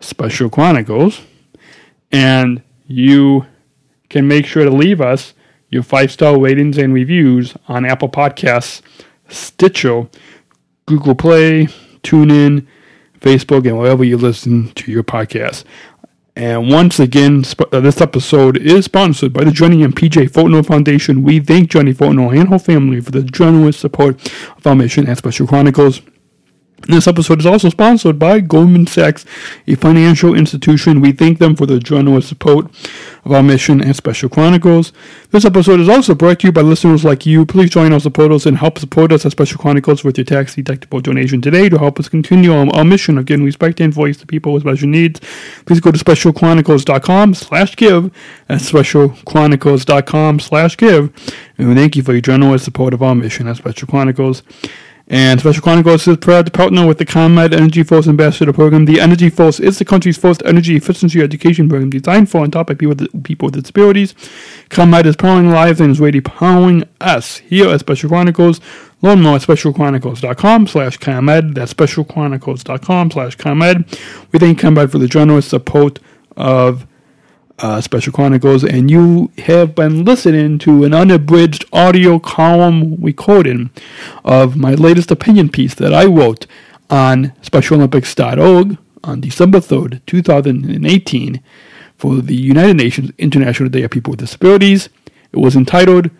Special 0.00 0.48
Chronicles. 0.48 1.20
And 2.10 2.62
you 2.86 3.46
can 4.08 4.26
make 4.26 4.46
sure 4.46 4.64
to 4.64 4.70
leave 4.70 5.00
us 5.00 5.34
your 5.68 5.82
five 5.84 6.10
star 6.10 6.38
ratings 6.38 6.76
and 6.78 6.92
reviews 6.92 7.54
on 7.68 7.84
Apple 7.84 8.08
Podcasts, 8.08 8.82
Stitcher, 9.28 10.08
Google 10.90 11.14
Play, 11.14 11.66
TuneIn, 12.02 12.66
Facebook, 13.20 13.64
and 13.64 13.78
wherever 13.78 14.02
you 14.02 14.16
listen 14.16 14.72
to 14.72 14.90
your 14.90 15.04
podcast. 15.04 15.62
And 16.34 16.68
once 16.68 16.98
again, 16.98 17.44
sp- 17.46 17.70
uh, 17.72 17.78
this 17.78 18.00
episode 18.00 18.56
is 18.56 18.86
sponsored 18.86 19.32
by 19.32 19.44
the 19.44 19.52
Johnny 19.52 19.84
and 19.84 19.94
PJ 19.94 20.30
Fortnell 20.30 20.66
Foundation. 20.66 21.22
We 21.22 21.38
thank 21.38 21.70
Johnny 21.70 21.94
Fortnell 21.94 22.36
and 22.36 22.48
her 22.48 22.58
family 22.58 23.00
for 23.00 23.12
the 23.12 23.22
generous 23.22 23.76
support 23.76 24.20
of 24.56 24.66
our 24.66 24.74
mission 24.74 25.06
at 25.06 25.18
Special 25.18 25.46
Chronicles. 25.46 26.02
This 26.88 27.06
episode 27.06 27.40
is 27.40 27.46
also 27.46 27.68
sponsored 27.68 28.18
by 28.18 28.40
Goldman 28.40 28.86
Sachs, 28.86 29.26
a 29.66 29.74
financial 29.74 30.34
institution. 30.34 31.02
We 31.02 31.12
thank 31.12 31.38
them 31.38 31.54
for 31.54 31.66
their 31.66 31.78
generous 31.78 32.26
support 32.26 32.66
of 33.24 33.32
our 33.32 33.42
mission 33.42 33.82
and 33.82 33.94
Special 33.94 34.30
Chronicles. 34.30 34.92
This 35.30 35.44
episode 35.44 35.78
is 35.78 35.90
also 35.90 36.14
brought 36.14 36.40
to 36.40 36.46
you 36.48 36.52
by 36.52 36.62
listeners 36.62 37.04
like 37.04 37.26
you. 37.26 37.44
Please 37.44 37.68
join 37.68 37.92
our 37.92 38.00
supporters 38.00 38.46
and 38.46 38.56
help 38.56 38.78
support 38.78 39.12
us 39.12 39.26
at 39.26 39.32
Special 39.32 39.58
Chronicles 39.58 40.04
with 40.04 40.16
your 40.16 40.24
tax 40.24 40.56
deductible 40.56 41.02
donation 41.02 41.42
today 41.42 41.68
to 41.68 41.78
help 41.78 42.00
us 42.00 42.08
continue 42.08 42.52
our, 42.52 42.66
our 42.74 42.84
mission 42.84 43.18
of 43.18 43.26
giving 43.26 43.44
respect 43.44 43.78
and 43.78 43.92
voice 43.92 44.16
to 44.16 44.26
people 44.26 44.54
with 44.54 44.62
special 44.62 44.88
needs. 44.88 45.20
Please 45.66 45.80
go 45.80 45.92
to 45.92 45.98
specialchronicles.com 46.02 47.34
slash 47.34 47.76
give. 47.76 48.10
That's 48.48 48.72
specialchronicles.com 48.72 50.40
slash 50.40 50.76
give. 50.78 51.34
And 51.58 51.68
we 51.68 51.74
thank 51.74 51.94
you 51.94 52.02
for 52.02 52.12
your 52.12 52.22
generous 52.22 52.64
support 52.64 52.94
of 52.94 53.02
our 53.02 53.14
mission 53.14 53.46
at 53.48 53.58
Special 53.58 53.86
Chronicles. 53.86 54.42
And 55.12 55.40
Special 55.40 55.60
Chronicles 55.60 56.06
is 56.06 56.18
proud 56.18 56.46
to 56.46 56.52
partner 56.52 56.86
with 56.86 56.98
the 56.98 57.04
ComEd 57.04 57.52
Energy 57.52 57.82
Force 57.82 58.06
Ambassador 58.06 58.52
Program. 58.52 58.84
The 58.84 59.00
Energy 59.00 59.28
Force 59.28 59.58
is 59.58 59.76
the 59.76 59.84
country's 59.84 60.16
first 60.16 60.40
energy 60.46 60.76
efficiency 60.76 61.20
education 61.20 61.68
program 61.68 61.90
designed 61.90 62.30
for 62.30 62.44
and 62.44 62.52
taught 62.52 62.68
by 62.68 62.74
people 62.74 62.94
with, 62.94 63.24
people 63.24 63.46
with 63.46 63.56
disabilities. 63.56 64.14
ComEd 64.68 65.06
is 65.06 65.16
powering 65.16 65.50
lives 65.50 65.80
and 65.80 65.90
is 65.90 65.98
ready 65.98 66.20
powering 66.20 66.84
us 67.00 67.38
here 67.38 67.68
at 67.70 67.80
Special 67.80 68.08
Chronicles. 68.08 68.60
Learn 69.02 69.20
more 69.20 69.34
at 69.34 69.42
specialchronicles.com 69.42 70.68
slash 70.68 70.96
ComEd. 70.98 71.56
That's 71.56 71.74
specialchronicles.com 71.74 73.10
slash 73.10 73.34
ComEd. 73.34 73.98
We 74.30 74.38
thank 74.38 74.60
ComEd 74.60 74.92
for 74.92 74.98
the 74.98 75.08
generous 75.08 75.46
support 75.46 75.98
of 76.36 76.86
uh, 77.62 77.80
Special 77.80 78.12
Chronicles, 78.12 78.64
and 78.64 78.90
you 78.90 79.30
have 79.38 79.74
been 79.74 80.04
listening 80.04 80.58
to 80.60 80.84
an 80.84 80.94
unabridged 80.94 81.64
audio 81.72 82.18
column 82.18 82.96
recording 83.00 83.70
of 84.24 84.56
my 84.56 84.74
latest 84.74 85.10
opinion 85.10 85.48
piece 85.48 85.74
that 85.74 85.92
I 85.92 86.06
wrote 86.06 86.46
on 86.88 87.32
SpecialOlympics.org 87.42 88.78
on 89.04 89.20
December 89.20 89.58
3rd, 89.58 90.00
2018, 90.06 91.42
for 91.96 92.16
the 92.16 92.34
United 92.34 92.76
Nations 92.76 93.12
International 93.18 93.68
Day 93.68 93.82
of 93.82 93.90
People 93.90 94.12
with 94.12 94.20
Disabilities. 94.20 94.88
It 95.32 95.38
was 95.38 95.54
entitled 95.54 96.10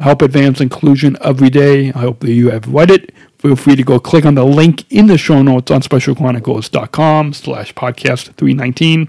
Help 0.00 0.22
Advance 0.22 0.60
Inclusion 0.60 1.16
Every 1.20 1.50
Day. 1.50 1.88
I 1.92 1.98
hope 2.00 2.20
that 2.20 2.32
you 2.32 2.50
have 2.50 2.68
read 2.68 2.90
it. 2.90 3.14
Feel 3.38 3.56
free 3.56 3.76
to 3.76 3.82
go 3.82 4.00
click 4.00 4.24
on 4.24 4.34
the 4.34 4.44
link 4.44 4.90
in 4.90 5.06
the 5.06 5.18
show 5.18 5.42
notes 5.42 5.70
on 5.70 5.82
specialchronicles.com 5.82 7.32
slash 7.34 7.74
podcast 7.74 8.32
319 8.34 9.08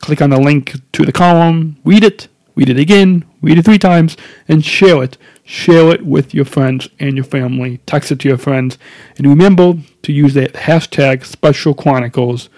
click 0.00 0.20
on 0.20 0.30
the 0.30 0.40
link 0.40 0.74
to 0.92 1.04
the 1.04 1.12
column, 1.12 1.76
read 1.84 2.04
it, 2.04 2.28
read 2.54 2.68
it 2.68 2.78
again, 2.78 3.24
read 3.42 3.58
it 3.58 3.64
three 3.64 3.78
times, 3.78 4.16
and 4.48 4.64
share 4.64 5.02
it. 5.02 5.18
Share 5.46 5.90
it 5.90 6.06
with 6.06 6.32
your 6.32 6.46
friends 6.46 6.88
and 6.98 7.16
your 7.16 7.24
family. 7.24 7.78
Text 7.84 8.10
it 8.10 8.20
to 8.20 8.28
your 8.28 8.38
friends. 8.38 8.78
And 9.18 9.26
remember 9.26 9.74
to 10.02 10.12
use 10.12 10.32
that 10.34 10.54
hashtag 10.54 11.24
Special 11.24 11.74
Chronicles, 11.74 12.48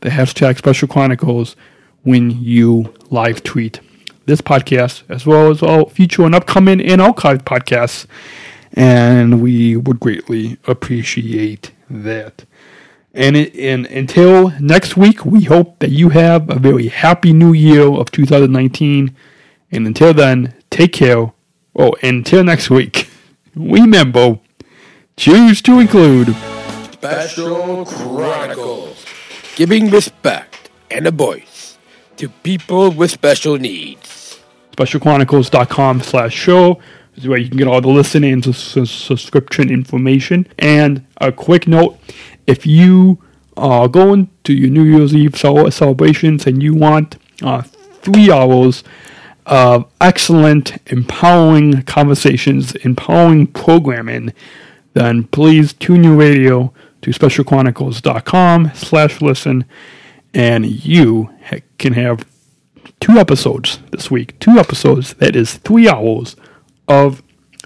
the 0.00 0.10
hashtag 0.10 0.58
Special 0.58 0.86
Chronicles, 0.86 1.56
when 2.02 2.30
you 2.30 2.94
live 3.10 3.42
tweet 3.42 3.80
this 4.26 4.40
podcast, 4.40 5.02
as 5.08 5.26
well 5.26 5.50
as 5.50 5.62
all 5.62 5.88
future 5.88 6.24
and 6.24 6.34
upcoming 6.34 6.80
and 6.80 7.00
archived 7.00 7.42
podcasts. 7.42 8.06
And 8.72 9.42
we 9.42 9.76
would 9.76 9.98
greatly 9.98 10.58
appreciate 10.68 11.72
that. 11.90 12.44
And, 13.16 13.34
it, 13.34 13.56
and 13.56 13.86
until 13.86 14.50
next 14.60 14.94
week, 14.94 15.24
we 15.24 15.44
hope 15.44 15.78
that 15.78 15.88
you 15.88 16.10
have 16.10 16.50
a 16.50 16.58
very 16.58 16.88
happy 16.88 17.32
new 17.32 17.54
year 17.54 17.88
of 17.88 18.10
2019. 18.10 19.16
And 19.72 19.86
until 19.86 20.12
then, 20.12 20.54
take 20.68 20.92
care. 20.92 21.32
Oh, 21.74 21.94
until 22.02 22.44
next 22.44 22.68
week, 22.68 23.08
remember, 23.56 24.38
choose 25.16 25.62
to 25.62 25.78
include 25.78 26.36
Special 26.92 27.86
Chronicles, 27.86 29.02
giving 29.56 29.90
respect 29.90 30.68
and 30.90 31.06
a 31.06 31.10
voice 31.10 31.78
to 32.18 32.28
people 32.28 32.90
with 32.90 33.10
special 33.10 33.56
needs. 33.56 34.40
SpecialChronicles.com 34.72 36.02
slash 36.02 36.34
show 36.34 36.80
is 37.14 37.26
where 37.26 37.38
you 37.38 37.48
can 37.48 37.56
get 37.56 37.66
all 37.66 37.80
the 37.80 37.88
listening 37.88 38.34
and 38.34 38.54
subscription 38.54 39.70
information. 39.70 40.46
And 40.58 41.06
a 41.18 41.32
quick 41.32 41.66
note, 41.66 41.98
if 42.46 42.66
you 42.66 43.22
are 43.56 43.88
going 43.88 44.30
to 44.44 44.52
your 44.52 44.70
New 44.70 44.84
Year's 44.84 45.14
Eve 45.14 45.36
celebrations 45.36 46.46
and 46.46 46.62
you 46.62 46.74
want 46.74 47.16
uh, 47.42 47.62
three 47.62 48.30
hours 48.30 48.84
of 49.46 49.90
excellent, 50.00 50.76
empowering 50.90 51.82
conversations, 51.82 52.74
empowering 52.76 53.46
programming, 53.46 54.32
then 54.94 55.24
please 55.24 55.72
tune 55.72 56.04
your 56.04 56.16
radio 56.16 56.72
to 57.02 57.10
specialchronicles.com 57.10 58.72
slash 58.74 59.20
listen 59.20 59.64
and 60.34 60.66
you 60.66 61.30
can 61.78 61.94
have 61.94 62.26
two 63.00 63.12
episodes 63.18 63.78
this 63.90 64.10
week. 64.10 64.38
Two 64.38 64.58
episodes 64.58 65.14
that 65.14 65.36
is 65.36 65.54
three 65.54 65.88
hours 65.88 66.36
of 66.88 67.22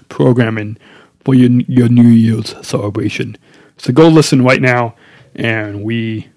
programming 0.09 0.77
for 1.23 1.35
your, 1.35 1.49
your 1.67 1.89
New 1.89 2.07
Year's 2.07 2.55
celebration. 2.65 3.37
So 3.81 3.91
go 3.91 4.07
listen 4.09 4.43
right 4.43 4.61
now, 4.61 4.93
and 5.33 5.83
we 5.83 6.29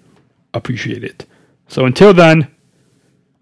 appreciate 0.55 1.03
it. 1.03 1.27
So 1.67 1.85
until 1.85 2.11
then, 2.11 2.47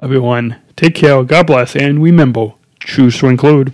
everyone, 0.01 0.59
take 0.75 0.93
care, 0.93 1.23
God 1.23 1.47
bless, 1.47 1.73
and 1.73 2.03
remember, 2.03 2.51
choose 2.81 3.17
to 3.19 3.27
include. 3.27 3.73